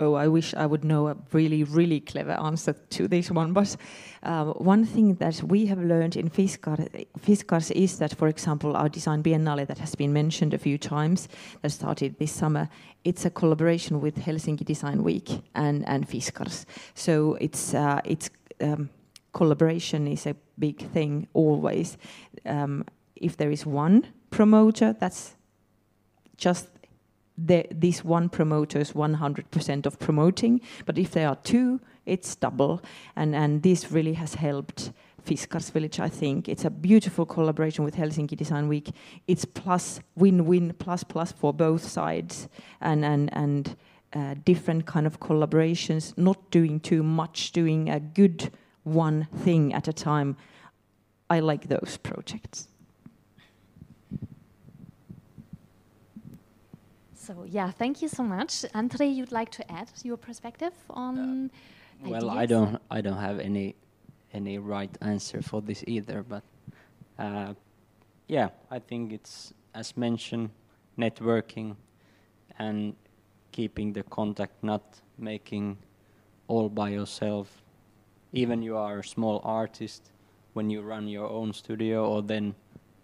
Oh, 0.00 0.14
I 0.14 0.28
wish 0.28 0.54
I 0.54 0.66
would 0.66 0.84
know 0.84 1.08
a 1.08 1.16
really, 1.32 1.64
really 1.64 2.00
clever 2.00 2.32
answer 2.32 2.72
to 2.72 3.08
this 3.08 3.30
one. 3.30 3.52
But 3.52 3.76
uh, 4.22 4.46
one 4.52 4.84
thing 4.84 5.14
that 5.16 5.42
we 5.42 5.66
have 5.66 5.78
learned 5.78 6.16
in 6.16 6.30
Fiskars, 6.30 7.70
is 7.70 7.98
that, 7.98 8.14
for 8.14 8.28
example, 8.28 8.76
our 8.76 8.88
design 8.88 9.22
biennale 9.22 9.66
that 9.66 9.78
has 9.78 9.94
been 9.94 10.12
mentioned 10.12 10.54
a 10.54 10.58
few 10.58 10.78
times, 10.78 11.28
that 11.62 11.70
started 11.70 12.18
this 12.18 12.32
summer, 12.32 12.68
it's 13.04 13.24
a 13.24 13.30
collaboration 13.30 14.00
with 14.00 14.16
Helsinki 14.16 14.64
Design 14.64 15.02
Week 15.02 15.42
and, 15.54 15.86
and 15.88 16.08
Fiskars. 16.08 16.64
So 16.94 17.36
it's, 17.40 17.74
uh, 17.74 18.00
it's 18.04 18.30
um, 18.60 18.90
collaboration 19.32 20.06
is 20.06 20.26
a 20.26 20.36
big 20.58 20.78
thing 20.92 21.28
always. 21.32 21.96
Um, 22.44 22.84
if 23.16 23.36
there 23.36 23.50
is 23.50 23.66
one 23.66 24.06
promoter, 24.30 24.94
that's 24.98 25.36
just 26.36 26.68
this 27.38 28.04
one 28.04 28.28
promoter 28.28 28.78
is 28.80 28.92
100% 28.92 29.86
of 29.86 29.98
promoting, 29.98 30.60
but 30.86 30.98
if 30.98 31.12
there 31.12 31.28
are 31.28 31.36
two, 31.36 31.80
it's 32.04 32.34
double. 32.34 32.82
And, 33.14 33.34
and 33.34 33.62
this 33.62 33.92
really 33.92 34.14
has 34.14 34.34
helped 34.34 34.92
Fiskars 35.24 35.70
Village, 35.70 36.00
I 36.00 36.08
think. 36.08 36.48
It's 36.48 36.64
a 36.64 36.70
beautiful 36.70 37.26
collaboration 37.26 37.84
with 37.84 37.96
Helsinki 37.96 38.36
Design 38.36 38.66
Week. 38.66 38.90
It's 39.26 39.44
plus 39.44 40.00
win-win, 40.16 40.74
plus 40.78 41.04
plus 41.04 41.32
for 41.32 41.52
both 41.52 41.84
sides, 41.86 42.48
and 42.80 43.04
and 43.04 43.28
and 43.34 43.76
uh, 44.14 44.34
different 44.44 44.86
kind 44.86 45.06
of 45.06 45.20
collaborations. 45.20 46.16
Not 46.16 46.50
doing 46.50 46.80
too 46.80 47.02
much, 47.02 47.52
doing 47.52 47.90
a 47.90 48.00
good 48.00 48.50
one 48.84 49.28
thing 49.36 49.74
at 49.74 49.86
a 49.86 49.92
time. 49.92 50.36
I 51.28 51.40
like 51.40 51.68
those 51.68 51.98
projects. 52.02 52.68
So 57.28 57.44
yeah, 57.46 57.70
thank 57.70 58.00
you 58.00 58.08
so 58.08 58.22
much, 58.22 58.64
Andre. 58.72 59.06
You'd 59.06 59.32
like 59.32 59.50
to 59.50 59.70
add 59.70 59.90
your 60.02 60.16
perspective 60.16 60.72
on? 60.88 61.50
Uh, 62.02 62.08
well, 62.08 62.30
I 62.30 62.46
don't. 62.46 62.80
I 62.90 63.02
don't 63.02 63.18
have 63.18 63.38
any 63.38 63.74
any 64.32 64.56
right 64.56 64.96
answer 65.02 65.42
for 65.42 65.60
this 65.60 65.84
either. 65.86 66.22
But 66.22 66.42
uh, 67.18 67.52
yeah, 68.28 68.48
I 68.70 68.78
think 68.78 69.12
it's 69.12 69.52
as 69.74 69.94
mentioned, 69.94 70.48
networking 70.96 71.76
and 72.58 72.94
keeping 73.52 73.92
the 73.92 74.04
contact, 74.04 74.64
not 74.64 75.02
making 75.18 75.76
all 76.46 76.70
by 76.70 76.88
yourself. 76.88 77.62
Even 78.32 78.62
you 78.62 78.74
are 78.78 79.00
a 79.00 79.04
small 79.04 79.42
artist, 79.44 80.12
when 80.54 80.70
you 80.70 80.80
run 80.80 81.06
your 81.06 81.28
own 81.28 81.52
studio 81.52 82.08
or 82.08 82.22
then 82.22 82.54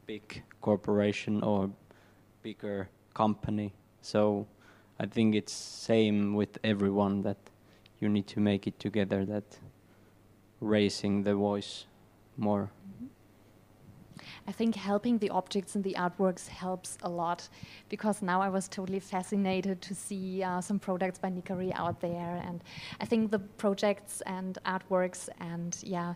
big 0.06 0.42
corporation 0.62 1.42
or 1.42 1.70
bigger 2.42 2.88
company 3.12 3.74
so 4.04 4.46
I 5.00 5.06
think 5.06 5.34
it's 5.34 5.52
same 5.52 6.34
with 6.34 6.58
everyone 6.62 7.22
that 7.22 7.38
you 8.00 8.08
need 8.10 8.26
to 8.28 8.40
make 8.40 8.66
it 8.66 8.78
together 8.78 9.24
that 9.24 9.58
raising 10.60 11.22
the 11.22 11.34
voice 11.34 11.86
more. 12.36 12.70
I 14.46 14.52
think 14.52 14.74
helping 14.74 15.18
the 15.18 15.30
objects 15.30 15.74
and 15.74 15.82
the 15.82 15.96
artworks 15.98 16.48
helps 16.48 16.98
a 17.02 17.08
lot 17.08 17.48
because 17.88 18.20
now 18.20 18.42
I 18.42 18.50
was 18.50 18.68
totally 18.68 19.00
fascinated 19.00 19.80
to 19.80 19.94
see 19.94 20.42
uh, 20.42 20.60
some 20.60 20.78
products 20.78 21.18
by 21.18 21.30
Nikari 21.30 21.72
out 21.74 22.00
there, 22.00 22.42
and 22.46 22.62
I 23.00 23.06
think 23.06 23.30
the 23.30 23.38
projects 23.38 24.22
and 24.26 24.58
artworks 24.66 25.30
and 25.40 25.78
yeah, 25.82 26.12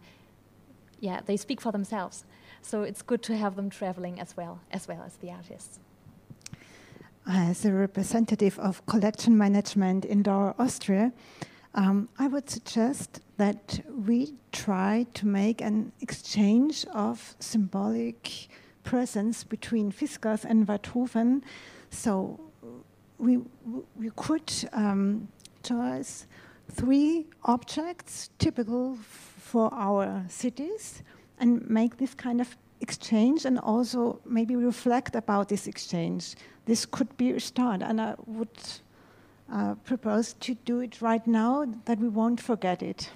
yeah, 1.00 1.20
they 1.24 1.38
speak 1.38 1.60
for 1.62 1.72
themselves. 1.72 2.26
So 2.60 2.82
it's 2.82 3.00
good 3.00 3.22
to 3.22 3.36
have 3.36 3.56
them 3.56 3.70
traveling 3.70 4.20
as 4.20 4.36
well 4.36 4.60
as 4.70 4.86
well 4.86 5.02
as 5.06 5.16
the 5.16 5.30
artists 5.30 5.80
as 7.28 7.64
a 7.64 7.72
representative 7.72 8.58
of 8.58 8.84
collection 8.86 9.36
management 9.36 10.04
in 10.06 10.22
DAR 10.22 10.54
Austria, 10.58 11.12
um, 11.74 12.08
I 12.18 12.26
would 12.26 12.48
suggest 12.48 13.20
that 13.36 13.80
we 14.06 14.34
try 14.50 15.06
to 15.14 15.26
make 15.26 15.60
an 15.60 15.92
exchange 16.00 16.86
of 16.86 17.36
symbolic 17.38 18.48
presence 18.82 19.44
between 19.44 19.92
Fiskars 19.92 20.44
and 20.44 20.66
Waidhofen. 20.66 21.42
So 21.90 22.40
we, 23.18 23.40
we 23.96 24.10
could 24.16 24.50
um, 24.72 25.28
choose 25.62 26.26
three 26.72 27.26
objects 27.44 28.30
typical 28.38 28.96
for 28.96 29.72
our 29.74 30.24
cities 30.28 31.02
and 31.38 31.68
make 31.68 31.98
this 31.98 32.14
kind 32.14 32.40
of 32.40 32.56
exchange 32.80 33.44
and 33.44 33.58
also 33.58 34.20
maybe 34.24 34.56
reflect 34.56 35.14
about 35.14 35.48
this 35.48 35.66
exchange 35.66 36.34
this 36.68 36.84
could 36.84 37.16
be 37.16 37.30
a 37.30 37.40
start. 37.40 37.82
And 37.82 38.00
I 38.00 38.14
would 38.26 38.58
uh, 39.50 39.74
propose 39.84 40.34
to 40.34 40.54
do 40.54 40.80
it 40.80 41.00
right 41.00 41.26
now 41.26 41.66
that 41.86 41.98
we 41.98 42.08
won't 42.08 42.40
forget 42.40 42.82
it. 42.82 43.10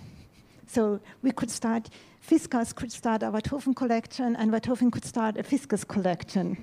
So 0.66 1.00
we 1.20 1.32
could 1.32 1.50
start, 1.50 1.90
Fiskars 2.26 2.74
could 2.74 2.90
start 2.90 3.22
a 3.22 3.30
Waidhofen 3.30 3.76
collection, 3.76 4.34
and 4.36 4.50
Waidhofen 4.50 4.90
could 4.90 5.04
start 5.04 5.36
a 5.36 5.42
Fiskars 5.42 5.86
collection. 5.94 6.56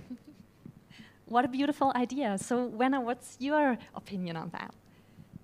what 1.28 1.46
a 1.46 1.48
beautiful 1.48 1.92
idea. 1.96 2.38
So, 2.40 2.70
Wenner, 2.70 3.04
what's 3.04 3.38
your 3.40 3.78
opinion 3.94 4.36
on 4.36 4.50
that? 4.50 4.74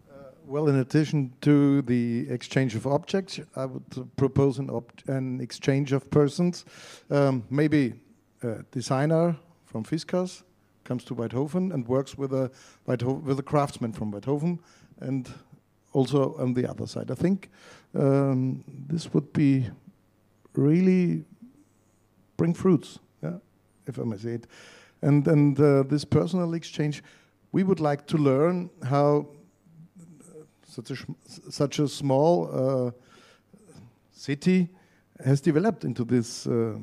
Uh, 0.10 0.32
well, 0.48 0.68
in 0.68 0.78
addition 0.78 1.32
to 1.42 1.84
the 1.84 2.28
exchange 2.32 2.74
of 2.74 2.88
objects, 2.88 3.40
I 3.56 3.66
would 3.66 3.86
propose 4.16 4.58
an, 4.58 4.70
an, 5.06 5.42
exchange 5.42 5.92
of 5.92 6.10
persons. 6.10 6.66
Um, 7.12 7.44
maybe 7.52 7.94
a 8.42 8.64
designer 8.72 9.36
from 9.66 9.84
Fiskars 9.84 10.42
comes 10.86 11.04
to 11.04 11.16
Waidhofen 11.16 11.74
and 11.74 11.88
works 11.88 12.18
with 12.18 12.32
a 12.32 12.50
with 12.86 13.40
a 13.40 13.44
craftsman 13.44 13.92
from 13.92 14.12
Waidhofen, 14.12 14.60
and 15.02 15.30
also 15.94 16.36
on 16.38 16.54
the 16.54 16.70
other 16.70 16.88
side. 16.88 17.12
I 17.12 17.16
think 17.16 17.50
um, 17.94 18.64
this 18.88 19.14
would 19.14 19.34
be 19.34 19.70
really 20.54 21.26
bring 22.38 22.54
fruits, 22.54 23.00
yeah, 23.22 23.38
if 23.88 24.00
I 24.00 24.04
may 24.04 24.18
say 24.18 24.36
it. 24.36 24.48
And 25.02 25.28
and 25.28 25.60
uh, 25.60 25.84
this 25.84 26.06
personal 26.06 26.54
exchange, 26.54 27.04
we 27.52 27.64
would 27.64 27.80
like 27.80 28.06
to 28.08 28.18
learn 28.18 28.70
how 28.84 29.28
such 30.68 30.92
a 30.92 30.96
such 31.52 31.80
a 31.80 31.88
small 31.88 32.50
uh, 32.52 32.92
city 34.12 34.70
has 35.24 35.42
developed 35.42 35.84
into 35.84 36.06
this. 36.06 36.48
Uh, 36.48 36.78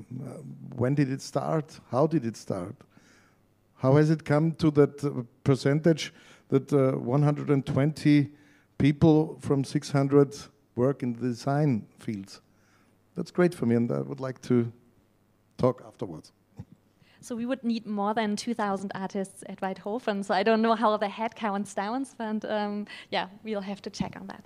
when 0.76 0.94
did 0.94 1.10
it 1.10 1.22
start? 1.22 1.80
How 1.90 2.06
did 2.06 2.24
it 2.24 2.36
start? 2.36 2.74
How 3.82 3.96
has 3.96 4.10
it 4.10 4.24
come 4.24 4.52
to 4.52 4.70
that 4.70 5.02
uh, 5.02 5.24
percentage 5.42 6.14
that 6.50 6.72
uh, 6.72 6.92
120 6.98 8.28
people 8.78 9.36
from 9.40 9.64
600 9.64 10.36
work 10.76 11.02
in 11.02 11.14
the 11.14 11.18
design 11.18 11.84
fields? 11.98 12.40
That's 13.16 13.32
great 13.32 13.52
for 13.52 13.66
me, 13.66 13.74
and 13.74 13.90
I 13.90 14.02
would 14.02 14.20
like 14.20 14.40
to 14.42 14.72
talk 15.58 15.82
afterwards. 15.84 16.32
So 17.24 17.36
we 17.36 17.46
would 17.46 17.62
need 17.62 17.86
more 17.86 18.14
than 18.14 18.34
2,000 18.34 18.90
artists 18.96 19.44
at 19.48 19.60
Waidhofen. 19.60 20.24
So 20.24 20.34
I 20.34 20.42
don't 20.42 20.60
know 20.60 20.74
how 20.74 20.96
the 20.96 21.08
head 21.08 21.36
counts 21.36 21.72
down, 21.72 22.04
but 22.18 22.44
um, 22.50 22.88
yeah, 23.10 23.28
we'll 23.44 23.60
have 23.60 23.80
to 23.82 23.90
check 23.90 24.16
on 24.20 24.26
that. 24.26 24.44